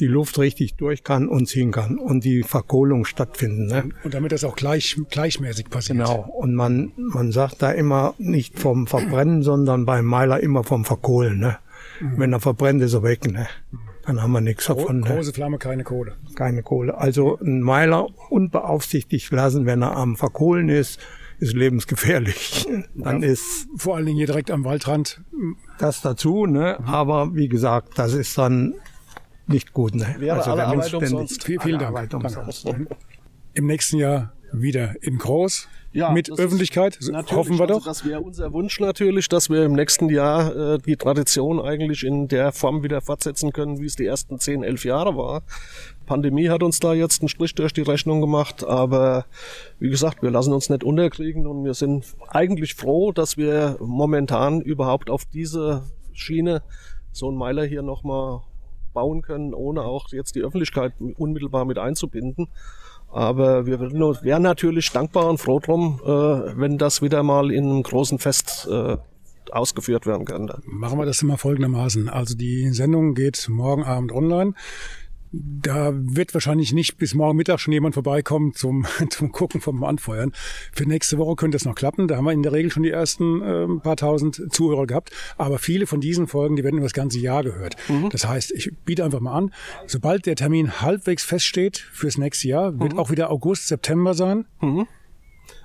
die 0.00 0.06
Luft 0.06 0.38
richtig 0.38 0.74
durch 0.74 1.04
kann 1.04 1.28
und 1.28 1.46
ziehen 1.46 1.70
kann 1.70 1.98
und 1.98 2.24
die 2.24 2.42
Verkohlung 2.42 3.04
stattfinden. 3.04 3.66
Ne? 3.66 3.90
Und 4.02 4.14
damit 4.14 4.32
das 4.32 4.42
auch 4.42 4.56
gleich, 4.56 4.96
gleichmäßig 5.10 5.70
passiert. 5.70 5.98
Genau. 5.98 6.28
Und 6.36 6.54
man, 6.54 6.92
man 6.96 7.30
sagt 7.30 7.62
da 7.62 7.70
immer 7.70 8.14
nicht 8.18 8.58
vom 8.58 8.88
Verbrennen, 8.88 9.42
sondern 9.42 9.86
beim 9.86 10.04
Meiler 10.04 10.40
immer 10.40 10.64
vom 10.64 10.84
Verkohlen. 10.84 11.38
Ne? 11.38 11.58
Mhm. 12.00 12.18
Wenn 12.18 12.32
er 12.32 12.40
verbrennt, 12.40 12.82
ist 12.82 12.94
er 12.94 13.02
weg. 13.02 13.30
Ne? 13.30 13.46
Dann 14.06 14.22
haben 14.22 14.32
wir 14.32 14.40
nichts 14.40 14.66
davon. 14.66 15.00
Ne? 15.00 15.06
Große 15.08 15.32
Flamme, 15.32 15.58
keine 15.58 15.84
Kohle. 15.84 16.16
Keine 16.34 16.62
Kohle. 16.62 16.96
Also 16.98 17.38
ein 17.40 17.60
Meiler 17.60 18.08
unbeaufsichtigt 18.30 19.30
lassen, 19.32 19.66
wenn 19.66 19.82
er 19.82 19.96
am 19.96 20.16
Verkohlen 20.16 20.68
ist, 20.68 21.00
ist 21.38 21.54
lebensgefährlich. 21.54 22.66
Dann 22.94 23.22
ja, 23.22 23.28
ist 23.28 23.68
vor 23.76 23.96
allen 23.96 24.06
Dingen 24.06 24.18
hier 24.18 24.26
direkt 24.26 24.50
am 24.50 24.64
Waldrand 24.64 25.22
das 25.78 26.02
dazu. 26.02 26.46
Ne? 26.46 26.78
Mhm. 26.80 26.86
Aber 26.86 27.34
wie 27.34 27.48
gesagt, 27.48 27.98
das 27.98 28.12
ist 28.12 28.36
dann 28.36 28.74
nicht 29.46 29.72
gut. 29.72 29.94
Ne? 29.94 30.16
Wäre 30.18 30.36
also 30.38 30.52
alle 30.52 30.66
Arbeit 30.66 30.92
umsonst. 30.94 31.44
Vielen, 31.44 31.60
vielen 31.60 31.78
Dank. 31.78 32.10
Dank. 32.10 32.88
im 33.54 33.66
nächsten 33.66 33.98
Jahr 33.98 34.33
wieder 34.60 34.94
in 35.02 35.18
groß. 35.18 35.68
Ja, 35.92 36.10
mit 36.10 36.28
Öffentlichkeit, 36.28 36.98
hoffen 37.30 37.56
wir 37.56 37.62
also 37.62 37.74
doch. 37.74 37.84
Das 37.84 38.04
wäre 38.04 38.20
unser 38.20 38.52
Wunsch 38.52 38.80
natürlich, 38.80 39.28
dass 39.28 39.48
wir 39.48 39.64
im 39.64 39.74
nächsten 39.74 40.08
Jahr 40.08 40.74
äh, 40.74 40.78
die 40.78 40.96
Tradition 40.96 41.60
eigentlich 41.60 42.02
in 42.02 42.26
der 42.26 42.50
Form 42.50 42.82
wieder 42.82 43.00
fortsetzen 43.00 43.52
können, 43.52 43.80
wie 43.80 43.86
es 43.86 43.94
die 43.94 44.04
ersten 44.04 44.40
10, 44.40 44.64
11 44.64 44.84
Jahre 44.84 45.16
war. 45.16 45.44
Pandemie 46.04 46.48
hat 46.48 46.64
uns 46.64 46.80
da 46.80 46.94
jetzt 46.94 47.22
einen 47.22 47.28
Strich 47.28 47.54
durch 47.54 47.72
die 47.72 47.82
Rechnung 47.82 48.20
gemacht, 48.20 48.64
aber 48.64 49.26
wie 49.78 49.88
gesagt, 49.88 50.20
wir 50.20 50.32
lassen 50.32 50.52
uns 50.52 50.68
nicht 50.68 50.82
unterkriegen 50.82 51.46
und 51.46 51.64
wir 51.64 51.74
sind 51.74 52.04
eigentlich 52.28 52.74
froh, 52.74 53.12
dass 53.12 53.36
wir 53.36 53.76
momentan 53.80 54.62
überhaupt 54.62 55.10
auf 55.10 55.24
diese 55.26 55.84
Schiene 56.12 56.62
so 57.12 57.28
einen 57.28 57.38
Meiler 57.38 57.64
hier 57.64 57.82
nochmal 57.82 58.40
bauen 58.92 59.22
können, 59.22 59.54
ohne 59.54 59.82
auch 59.82 60.10
jetzt 60.10 60.34
die 60.34 60.40
Öffentlichkeit 60.40 60.94
unmittelbar 61.16 61.64
mit 61.64 61.78
einzubinden. 61.78 62.48
Aber 63.14 63.64
wir 63.64 63.78
wären 63.78 64.42
natürlich 64.42 64.90
dankbar 64.90 65.28
und 65.28 65.38
froh 65.38 65.60
drum, 65.60 66.00
äh, 66.04 66.08
wenn 66.08 66.78
das 66.78 67.00
wieder 67.00 67.22
mal 67.22 67.52
in 67.52 67.64
einem 67.64 67.84
großen 67.84 68.18
Fest 68.18 68.66
äh, 68.68 68.96
ausgeführt 69.52 70.04
werden 70.04 70.24
könnte. 70.24 70.60
Machen 70.64 70.98
wir 70.98 71.06
das 71.06 71.22
immer 71.22 71.38
folgendermaßen. 71.38 72.08
Also 72.08 72.36
die 72.36 72.70
Sendung 72.70 73.14
geht 73.14 73.48
morgen 73.48 73.84
Abend 73.84 74.10
online. 74.10 74.54
Da 75.62 75.92
wird 75.94 76.32
wahrscheinlich 76.34 76.72
nicht 76.72 76.96
bis 76.98 77.14
morgen 77.14 77.36
Mittag 77.36 77.58
schon 77.58 77.72
jemand 77.72 77.94
vorbeikommen 77.94 78.54
zum, 78.54 78.86
zum 79.10 79.32
Gucken 79.32 79.60
vom 79.60 79.82
Anfeuern. 79.82 80.32
Für 80.72 80.86
nächste 80.86 81.18
Woche 81.18 81.36
könnte 81.36 81.56
es 81.56 81.64
noch 81.64 81.74
klappen. 81.74 82.06
Da 82.06 82.16
haben 82.16 82.24
wir 82.24 82.32
in 82.32 82.42
der 82.42 82.52
Regel 82.52 82.70
schon 82.70 82.82
die 82.82 82.90
ersten 82.90 83.42
äh, 83.42 83.66
paar 83.80 83.96
tausend 83.96 84.52
Zuhörer 84.52 84.86
gehabt. 84.86 85.10
Aber 85.36 85.58
viele 85.58 85.86
von 85.86 86.00
diesen 86.00 86.26
Folgen, 86.26 86.56
die 86.56 86.64
werden 86.64 86.76
über 86.76 86.86
das 86.86 86.92
ganze 86.92 87.18
Jahr 87.18 87.42
gehört. 87.42 87.76
Das 88.10 88.28
heißt, 88.28 88.52
ich 88.52 88.72
biete 88.84 89.04
einfach 89.04 89.20
mal 89.20 89.32
an, 89.32 89.52
sobald 89.86 90.26
der 90.26 90.36
Termin 90.36 90.80
halbwegs 90.80 91.24
feststeht 91.24 91.78
fürs 91.78 92.18
nächste 92.18 92.48
Jahr, 92.48 92.78
wird 92.78 92.96
auch 92.96 93.10
wieder 93.10 93.30
August, 93.30 93.68
September 93.68 94.14
sein. 94.14 94.46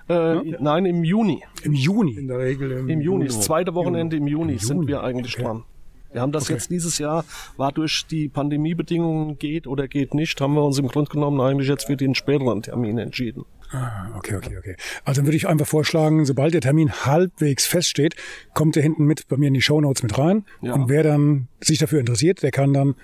Äh, 0.10 0.42
Nein, 0.60 0.86
im 0.86 1.04
Juni. 1.04 1.44
Im 1.64 1.74
Juni. 1.74 2.18
In 2.18 2.28
der 2.28 2.40
Regel 2.40 2.72
im, 2.72 2.90
Im 2.90 3.02
Juni, 3.02 3.28
das 3.28 3.42
zweite 3.42 3.76
Wochenende 3.76 4.18
im 4.18 4.28
Juni, 4.28 4.58
sind 4.58 4.78
Juni, 4.78 4.88
wir 4.88 5.04
eigentlich 5.04 5.36
okay. 5.36 5.44
dran. 5.44 5.64
Wir 6.12 6.22
haben 6.22 6.32
das 6.32 6.48
jetzt 6.48 6.72
dieses 6.72 6.98
Jahr, 6.98 7.24
war 7.58 7.72
durch 7.72 8.06
die 8.10 8.30
Pandemiebedingungen 8.30 9.38
geht 9.38 9.68
oder 9.68 9.88
geht 9.88 10.14
nicht, 10.14 10.40
haben 10.42 10.56
wir 10.56 10.64
uns 10.64 10.80
im 10.80 10.88
Grunde 10.88 11.12
genommen 11.12 11.40
eigentlich 11.40 11.70
jetzt 11.70 11.86
für 11.86 11.98
den 11.98 12.16
späteren 12.16 12.62
Termin 12.62 12.98
entschieden. 12.98 13.46
Ah, 13.72 14.18
okay, 14.18 14.36
okay, 14.36 14.58
okay. 14.58 14.76
Also 15.06 15.22
dann 15.22 15.28
würde 15.28 15.38
ich 15.38 15.48
einfach 15.48 15.68
vorschlagen, 15.68 16.26
sobald 16.26 16.56
der 16.56 16.62
Termin 16.62 16.92
halbwegs 16.92 17.68
feststeht, 17.68 18.16
kommt 18.56 18.76
er 18.76 18.82
hinten 18.82 19.06
mit 19.06 19.28
bei 19.28 19.38
mir 19.38 19.50
in 19.50 19.54
die 19.54 19.62
Shownotes 19.62 20.02
mit 20.02 20.18
rein. 20.18 20.44
Ja. 20.62 20.74
Und 20.74 20.90
wer 20.90 21.04
dann 21.04 21.48
sich 21.62 21.78
dafür 21.78 22.00
interessiert, 22.00 22.42
der 22.42 22.50
kann 22.50 22.74
dann 22.74 22.96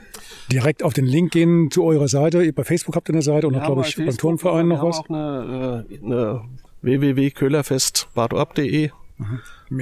direkt 0.51 0.81
auf 0.81 0.93
den 0.93 1.05
Link 1.05 1.31
gehen 1.33 1.69
zu 1.69 1.83
eurer 1.83 2.07
Seite. 2.07 2.43
Ihr 2.43 2.55
bei 2.55 2.63
Facebook 2.63 2.95
habt 2.95 3.07
ihr 3.09 3.13
eine 3.13 3.21
Seite 3.21 3.47
und 3.47 3.53
auch, 3.55 3.63
glaube 3.63 3.81
ich, 3.81 3.95
bei 3.95 4.01
beim 4.01 4.05
Facebook- 4.07 4.21
Turnverein 4.21 4.67
noch 4.69 4.81
wir 4.81 4.89
was. 4.89 4.97
auch 4.97 5.07
eine, 5.09 5.85
äh, 5.87 5.99
eine 6.03 6.41
www.köhlerfestbadorb.de 6.81 8.89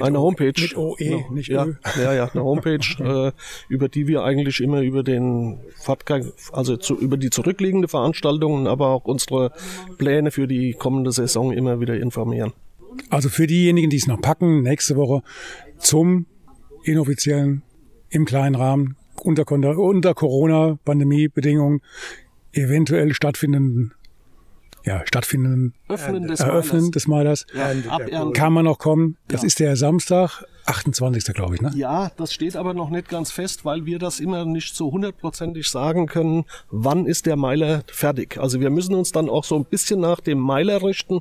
eine 0.00 0.20
Homepage. 0.20 0.52
mit 0.60 0.76
OE, 0.76 1.24
nicht 1.32 1.48
ja, 1.48 1.64
Ö. 1.66 1.74
Ja, 1.96 2.14
ja, 2.14 2.28
eine 2.32 2.44
Hompage, 2.44 2.96
äh, 3.36 3.72
über 3.72 3.88
die 3.88 4.06
wir 4.06 4.22
eigentlich 4.22 4.60
immer 4.60 4.80
über 4.80 5.02
den 5.02 5.58
Fortgang, 5.76 6.32
also 6.52 6.76
zu, 6.76 6.98
über 6.98 7.16
die 7.16 7.30
zurückliegende 7.30 7.88
Veranstaltungen, 7.88 8.66
aber 8.66 8.88
auch 8.88 9.04
unsere 9.04 9.52
Pläne 9.98 10.30
für 10.30 10.46
die 10.46 10.74
kommende 10.74 11.12
Saison 11.12 11.52
immer 11.52 11.80
wieder 11.80 11.98
informieren. 11.98 12.52
Also 13.10 13.28
für 13.28 13.46
diejenigen, 13.46 13.90
die 13.90 13.96
es 13.96 14.06
noch 14.06 14.20
packen, 14.20 14.62
nächste 14.62 14.96
Woche 14.96 15.22
zum 15.78 16.26
inoffiziellen, 16.84 17.62
im 18.10 18.24
kleinen 18.24 18.54
Rahmen, 18.54 18.96
unter, 19.22 19.50
unter 19.50 20.14
Corona-Pandemie-Bedingungen 20.14 21.80
eventuell 22.52 23.14
stattfindenden, 23.14 23.93
ja, 24.84 25.02
stattfindenden 25.06 25.74
Öffnen 25.88 26.26
des 26.26 26.40
Eröffnen 26.40 26.82
Malers. 26.82 26.90
des 26.90 27.06
Malers. 27.08 27.46
Ja. 28.10 28.30
Kann 28.32 28.52
man 28.52 28.64
noch 28.66 28.78
kommen. 28.78 29.16
Das 29.28 29.42
Ja. 29.42 29.46
ist 29.46 29.60
der 29.60 29.76
Samstag, 29.76 30.44
28. 30.66 31.34
glaube 31.34 31.54
ich, 31.56 31.60
ne? 31.62 31.70
Ja, 31.74 32.10
das 32.16 32.32
steht 32.32 32.56
aber 32.56 32.74
noch 32.74 32.90
nicht 32.90 33.08
ganz 33.08 33.30
fest, 33.30 33.64
weil 33.64 33.86
wir 33.86 33.98
das 33.98 34.20
immer 34.20 34.44
nicht 34.44 34.74
so 34.76 34.90
hundertprozentig 34.92 35.68
sagen 35.68 36.06
können, 36.06 36.44
wann 36.70 37.06
ist 37.06 37.26
der 37.26 37.36
Meiler 37.36 37.82
fertig. 37.90 38.38
Also 38.38 38.60
wir 38.60 38.70
müssen 38.70 38.94
uns 38.94 39.12
dann 39.12 39.28
auch 39.28 39.44
so 39.44 39.56
ein 39.56 39.64
bisschen 39.64 40.00
nach 40.00 40.20
dem 40.20 40.38
Meiler 40.38 40.82
richten. 40.82 41.20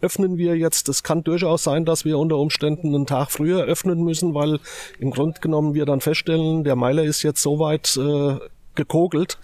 Öffnen 0.00 0.38
wir 0.38 0.56
jetzt, 0.56 0.88
es 0.88 1.02
kann 1.02 1.24
durchaus 1.24 1.64
sein, 1.64 1.84
dass 1.84 2.04
wir 2.04 2.18
unter 2.18 2.36
Umständen 2.36 2.94
einen 2.94 3.04
Tag 3.06 3.32
früher 3.32 3.64
öffnen 3.64 4.04
müssen, 4.04 4.32
weil 4.32 4.60
im 5.00 5.10
Grunde 5.10 5.40
genommen 5.40 5.74
wir 5.74 5.86
dann 5.86 6.00
feststellen, 6.00 6.62
der 6.62 6.76
Meiler 6.76 7.02
ist 7.02 7.22
jetzt 7.24 7.42
soweit 7.42 7.96
äh, 7.96 8.36
gekogelt, 8.78 9.38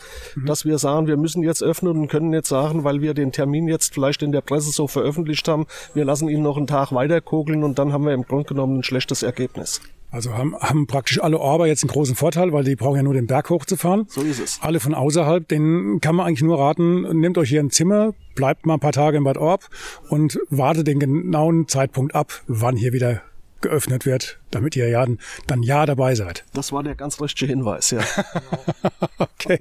dass 0.47 0.65
wir 0.65 0.79
sagen, 0.79 1.07
wir 1.07 1.19
müssen 1.19 1.43
jetzt 1.43 1.63
öffnen 1.63 1.99
und 1.99 2.09
können 2.09 2.33
jetzt 2.33 2.49
sagen, 2.49 2.85
weil 2.85 3.03
wir 3.03 3.13
den 3.13 3.33
Termin 3.33 3.69
jetzt 3.69 3.93
vielleicht 3.93 4.23
in 4.23 4.33
der 4.33 4.41
Presse 4.41 4.71
so 4.71 4.89
veröffentlicht 4.89 5.47
haben, 5.47 5.67
wir 5.93 6.07
lassen 6.07 6.31
ihn 6.31 6.43
noch 6.43 6.57
einen 6.57 6.67
Tag 6.67 6.93
weiter 6.93 7.21
kogeln 7.21 7.63
und 7.63 7.79
dann 7.79 7.93
haben 7.93 8.07
wir 8.07 8.15
im 8.15 8.23
Grunde 8.23 8.47
genommen 8.47 8.79
ein 8.79 8.83
schlechtes 8.83 9.23
Ergebnis. 9.23 9.83
Also 10.15 10.33
haben, 10.33 10.57
haben 10.57 10.87
praktisch 10.87 11.21
alle 11.21 11.41
Orber 11.41 11.67
jetzt 11.67 11.83
einen 11.83 11.91
großen 11.91 12.15
Vorteil, 12.15 12.53
weil 12.53 12.63
die 12.63 12.77
brauchen 12.77 12.97
ja 12.97 13.03
nur 13.03 13.15
den 13.15 13.27
Berg 13.27 13.51
hochzufahren. 13.51 14.07
So 14.09 14.21
ist 14.21 14.39
es. 14.39 14.61
Alle 14.63 14.79
von 14.79 14.95
außerhalb, 14.95 15.49
denen 15.49 16.01
kann 16.01 16.15
man 16.15 16.27
eigentlich 16.27 16.45
nur 16.45 16.57
raten, 16.57 17.19
nehmt 17.19 17.37
euch 17.37 17.49
hier 17.49 17.61
ein 17.61 17.71
Zimmer, 17.71 18.15
bleibt 18.37 18.65
mal 18.65 18.75
ein 18.75 18.81
paar 18.81 18.93
Tage 18.93 19.17
in 19.17 19.25
Bad 19.25 19.39
Orb 19.39 19.69
und 20.09 20.39
wartet 20.51 20.87
den 20.87 21.01
genauen 21.01 21.67
Zeitpunkt 21.67 22.15
ab, 22.15 22.43
wann 22.47 22.77
hier 22.77 22.93
wieder 22.93 23.23
geöffnet 23.65 24.07
wird, 24.07 24.39
damit 24.51 24.77
ihr 24.77 24.89
ja 24.89 25.05
dann 25.47 25.63
ja 25.63 25.87
dabei 25.87 26.15
seid. 26.15 26.45
Das 26.53 26.71
war 26.71 26.83
der 26.83 26.95
ganz 26.95 27.21
richtige 27.21 27.51
Hinweis, 27.51 27.91
ja. 27.91 28.01
Okay. 29.19 29.61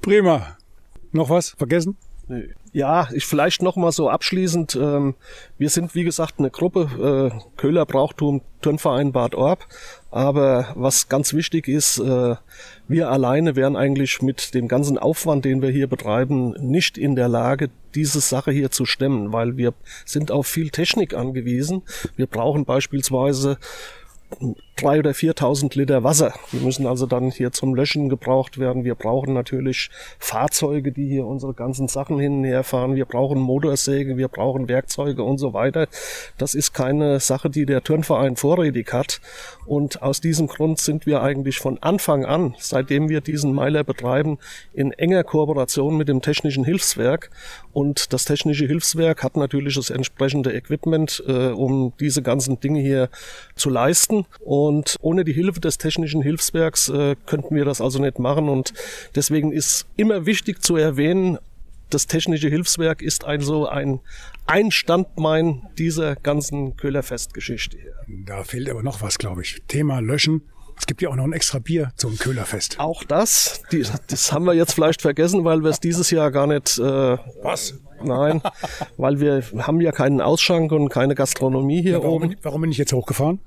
Prima. 0.00 0.56
Noch 1.12 1.28
was 1.28 1.50
vergessen? 1.50 1.96
Ja, 2.72 3.08
ich 3.12 3.26
vielleicht 3.26 3.62
noch 3.62 3.76
mal 3.76 3.92
so 3.92 4.08
abschließend. 4.08 4.76
Ähm, 4.76 5.14
wir 5.58 5.68
sind 5.68 5.94
wie 5.94 6.04
gesagt 6.04 6.38
eine 6.38 6.50
Gruppe 6.50 7.30
äh, 7.32 7.56
Köhler 7.56 7.84
Brauchtum 7.84 8.40
Turnverein 8.62 9.12
Bad 9.12 9.34
Orb. 9.34 9.66
Aber 10.12 10.72
was 10.74 11.08
ganz 11.08 11.32
wichtig 11.32 11.68
ist, 11.68 11.98
äh, 11.98 12.36
wir 12.86 13.10
alleine 13.10 13.56
wären 13.56 13.76
eigentlich 13.76 14.20
mit 14.20 14.52
dem 14.52 14.68
ganzen 14.68 14.98
Aufwand, 14.98 15.46
den 15.46 15.62
wir 15.62 15.70
hier 15.70 15.86
betreiben, 15.86 16.50
nicht 16.60 16.98
in 16.98 17.16
der 17.16 17.28
Lage, 17.28 17.70
diese 17.94 18.20
Sache 18.20 18.52
hier 18.52 18.70
zu 18.70 18.84
stemmen, 18.84 19.32
weil 19.32 19.56
wir 19.56 19.72
sind 20.04 20.30
auf 20.30 20.46
viel 20.46 20.68
Technik 20.68 21.14
angewiesen. 21.14 21.80
Wir 22.14 22.26
brauchen 22.26 22.66
beispielsweise 22.66 23.56
drei 24.76 24.98
oder 24.98 25.10
4.000 25.10 25.76
Liter 25.76 26.02
Wasser. 26.02 26.32
Die 26.52 26.56
müssen 26.56 26.86
also 26.86 27.06
dann 27.06 27.30
hier 27.30 27.52
zum 27.52 27.74
Löschen 27.74 28.08
gebraucht 28.08 28.58
werden. 28.58 28.84
Wir 28.84 28.94
brauchen 28.94 29.34
natürlich 29.34 29.90
Fahrzeuge, 30.18 30.92
die 30.92 31.06
hier 31.06 31.26
unsere 31.26 31.54
ganzen 31.54 31.88
Sachen 31.88 32.18
hin 32.18 32.38
und 32.38 32.44
her 32.44 32.64
fahren. 32.64 32.94
Wir 32.94 33.04
brauchen 33.04 33.38
Motorsäge, 33.38 34.16
wir 34.16 34.28
brauchen 34.28 34.68
Werkzeuge 34.68 35.22
und 35.22 35.38
so 35.38 35.52
weiter. 35.52 35.88
Das 36.38 36.54
ist 36.54 36.72
keine 36.72 37.20
Sache, 37.20 37.50
die 37.50 37.66
der 37.66 37.82
Turnverein 37.82 38.36
vorrätig 38.36 38.92
hat. 38.92 39.20
Und 39.66 40.02
aus 40.02 40.20
diesem 40.20 40.46
Grund 40.46 40.80
sind 40.80 41.06
wir 41.06 41.22
eigentlich 41.22 41.58
von 41.58 41.78
Anfang 41.82 42.24
an, 42.24 42.54
seitdem 42.58 43.08
wir 43.08 43.20
diesen 43.20 43.54
Meiler 43.54 43.84
betreiben, 43.84 44.38
in 44.72 44.92
enger 44.92 45.22
Kooperation 45.22 45.96
mit 45.96 46.08
dem 46.08 46.22
Technischen 46.22 46.64
Hilfswerk. 46.64 47.30
Und 47.72 48.12
das 48.12 48.24
Technische 48.24 48.66
Hilfswerk 48.66 49.22
hat 49.22 49.36
natürlich 49.36 49.76
das 49.76 49.90
entsprechende 49.90 50.52
Equipment, 50.52 51.22
äh, 51.26 51.48
um 51.48 51.92
diese 52.00 52.22
ganzen 52.22 52.58
Dinge 52.60 52.80
hier 52.80 53.08
zu 53.54 53.70
leisten. 53.70 54.26
Und 54.40 54.61
ohne 55.00 55.24
die 55.24 55.32
Hilfe 55.32 55.60
des 55.60 55.78
Technischen 55.78 56.22
Hilfswerks 56.22 56.88
äh, 56.88 57.16
könnten 57.26 57.54
wir 57.54 57.64
das 57.64 57.80
also 57.80 57.98
nicht 57.98 58.18
machen. 58.18 58.48
Und 58.48 58.72
deswegen 59.14 59.52
ist 59.52 59.86
immer 59.96 60.26
wichtig 60.26 60.62
zu 60.62 60.76
erwähnen, 60.76 61.38
das 61.90 62.06
Technische 62.06 62.48
Hilfswerk 62.48 63.02
ist 63.02 63.24
also 63.24 63.68
ein, 63.68 64.00
ein 64.46 64.70
Standbein 64.70 65.68
dieser 65.76 66.16
ganzen 66.16 66.76
Köhlerfestgeschichte 66.76 67.76
hier. 67.78 67.94
Da 68.26 68.44
fehlt 68.44 68.70
aber 68.70 68.82
noch 68.82 69.02
was, 69.02 69.18
glaube 69.18 69.42
ich. 69.42 69.62
Thema 69.68 70.00
Löschen. 70.00 70.42
Es 70.78 70.86
gibt 70.86 71.02
ja 71.02 71.10
auch 71.10 71.16
noch 71.16 71.24
ein 71.24 71.32
extra 71.32 71.58
Bier 71.58 71.92
zum 71.96 72.16
Köhlerfest. 72.18 72.80
Auch 72.80 73.04
das, 73.04 73.62
die, 73.70 73.84
das 74.06 74.32
haben 74.32 74.46
wir 74.46 74.54
jetzt 74.54 74.72
vielleicht 74.72 75.02
vergessen, 75.02 75.44
weil 75.44 75.62
wir 75.62 75.70
es 75.70 75.80
dieses 75.80 76.10
Jahr 76.10 76.30
gar 76.30 76.46
nicht. 76.46 76.78
Äh, 76.78 76.82
Was? 77.42 77.78
Nein, 78.04 78.42
weil 78.96 79.20
wir 79.20 79.42
haben 79.58 79.80
ja 79.80 79.92
keinen 79.92 80.20
Ausschank 80.20 80.72
und 80.72 80.88
keine 80.88 81.14
Gastronomie 81.14 81.82
hier 81.82 81.98
Warum, 82.02 82.14
oben. 82.14 82.28
bin- 82.30 82.38
warum 82.42 82.60
bin 82.62 82.70
ich 82.70 82.78
jetzt 82.78 82.92
hochgefahren? 82.92 83.40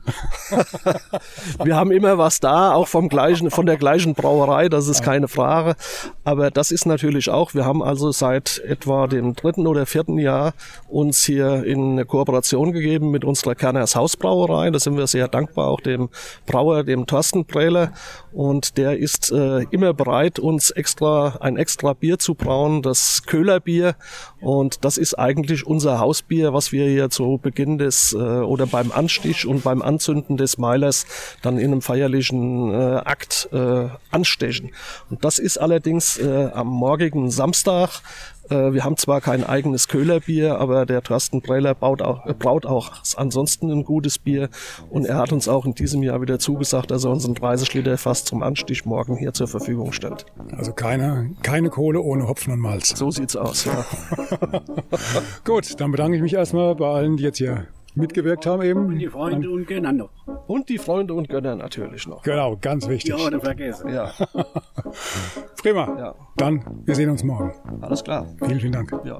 Wir 1.63 1.75
haben 1.75 1.91
immer 1.91 2.17
was 2.17 2.39
da, 2.39 2.73
auch 2.73 2.87
vom 2.87 3.09
gleichen, 3.09 3.49
von 3.51 3.65
der 3.65 3.77
gleichen 3.77 4.13
Brauerei, 4.13 4.69
das 4.69 4.87
ist 4.87 5.01
keine 5.03 5.27
Frage. 5.27 5.75
Aber 6.23 6.51
das 6.51 6.71
ist 6.71 6.85
natürlich 6.85 7.29
auch, 7.29 7.53
wir 7.53 7.65
haben 7.65 7.81
also 7.83 8.11
seit 8.11 8.59
etwa 8.65 9.07
dem 9.07 9.33
dritten 9.35 9.67
oder 9.67 9.85
vierten 9.85 10.17
Jahr 10.17 10.53
uns 10.87 11.23
hier 11.23 11.63
in 11.63 11.93
eine 11.93 12.05
Kooperation 12.05 12.71
gegeben 12.71 13.11
mit 13.11 13.23
unserer 13.25 13.55
Kerners 13.55 13.95
Hausbrauerei. 13.95 14.69
Da 14.71 14.79
sind 14.79 14.97
wir 14.97 15.07
sehr 15.07 15.27
dankbar, 15.27 15.67
auch 15.67 15.81
dem 15.81 16.09
Brauer, 16.45 16.83
dem 16.83 17.05
Thorsten 17.07 17.45
Prehler. 17.45 17.91
Und 18.31 18.77
der 18.77 18.97
ist 18.97 19.31
äh, 19.31 19.61
immer 19.71 19.93
bereit, 19.93 20.39
uns 20.39 20.69
extra, 20.71 21.37
ein 21.39 21.57
extra 21.57 21.93
Bier 21.93 22.19
zu 22.19 22.35
brauen, 22.35 22.81
das 22.81 23.23
Köhlerbier. 23.25 23.95
Und 24.45 24.85
das 24.85 24.99
ist 24.99 25.15
eigentlich 25.15 25.65
unser 25.65 25.97
Hausbier, 25.97 26.53
was 26.53 26.71
wir 26.71 26.85
hier 26.85 27.09
zu 27.09 27.39
Beginn 27.41 27.79
des 27.79 28.13
äh, 28.13 28.17
oder 28.17 28.67
beim 28.67 28.91
Anstich 28.91 29.47
und 29.47 29.63
beim 29.63 29.81
Anzünden 29.81 30.37
des 30.37 30.59
Meilers 30.59 31.07
dann 31.41 31.57
in 31.57 31.71
einem 31.71 31.81
feierlichen 31.81 32.71
äh, 32.71 33.01
Akt 33.03 33.49
äh, 33.51 33.87
anstechen. 34.11 34.69
Und 35.09 35.25
das 35.25 35.39
ist 35.39 35.57
allerdings 35.57 36.19
äh, 36.19 36.51
am 36.53 36.67
morgigen 36.67 37.31
Samstag 37.31 38.03
Äh, 38.49 38.73
wir 38.73 38.83
haben 38.83 38.97
zwar 38.97 39.21
kein 39.21 39.43
eigenes 39.43 39.87
Köhlerbier, 39.87 40.59
aber 40.59 40.85
der 40.85 41.01
Thorsten 41.01 41.41
Breiler 41.41 41.73
baut 41.73 42.01
auch, 42.01 42.25
äh, 42.25 42.33
braut 42.33 42.65
auch 42.65 42.91
ansonsten 43.15 43.71
ein 43.71 43.83
gutes 43.83 44.19
Bier 44.19 44.49
und 44.89 45.05
er 45.05 45.17
hat 45.17 45.31
uns 45.31 45.47
auch 45.47 45.65
in 45.65 45.73
diesem 45.73 46.03
Jahr 46.03 46.21
wieder 46.21 46.39
zugesagt, 46.39 46.91
dass 46.91 47.03
er 47.03 47.11
unseren 47.11 47.35
30 47.35 47.73
Liter 47.73 47.97
fast 47.97 48.27
zum 48.27 48.43
Anstich 48.43 48.85
morgen 48.85 49.15
hier 49.17 49.33
zur 49.33 49.47
Verfügung 49.47 49.91
stellt. 49.91 50.25
Also 50.55 50.73
keine, 50.73 51.31
keine 51.43 51.69
Kohle 51.69 52.01
ohne 52.01 52.27
Hopfen 52.27 52.53
und 52.53 52.59
Malz. 52.59 52.89
So 52.97 53.11
sieht's 53.11 53.35
aus, 53.35 53.65
ja. 53.65 53.85
Gut, 55.45 55.79
dann 55.79 55.91
bedanke 55.91 56.17
ich 56.17 56.21
mich 56.21 56.33
erstmal 56.33 56.75
bei 56.75 56.87
allen, 56.87 57.17
die 57.17 57.23
jetzt 57.23 57.37
hier 57.37 57.67
mitgewirkt 57.95 58.45
haben 58.45 58.61
eben. 58.61 58.85
Und 58.87 58.99
die 58.99 59.07
Freunde 59.07 59.49
und 59.49 59.67
Gönner 59.67 59.91
noch. 59.91 60.09
Und 60.47 60.69
die 60.69 60.77
Freunde 60.77 61.13
und 61.13 61.29
Gönner 61.29 61.55
natürlich 61.55 62.07
noch. 62.07 62.23
Genau, 62.23 62.57
ganz 62.59 62.87
wichtig. 62.87 63.17
Ja, 63.17 63.25
oder 63.25 63.39
vergessen. 63.39 63.89
Ja, 63.89 64.11
Prima. 65.65 65.97
Ja. 65.97 66.15
Dann, 66.37 66.63
wir 66.85 66.93
sehen 66.93 67.09
uns 67.09 67.23
morgen. 67.23 67.51
alles 67.81 68.03
klar. 68.03 68.27
Vielen, 68.37 68.59
vielen 68.59 68.71
Dank. 68.71 68.91
Ja. 69.03 69.19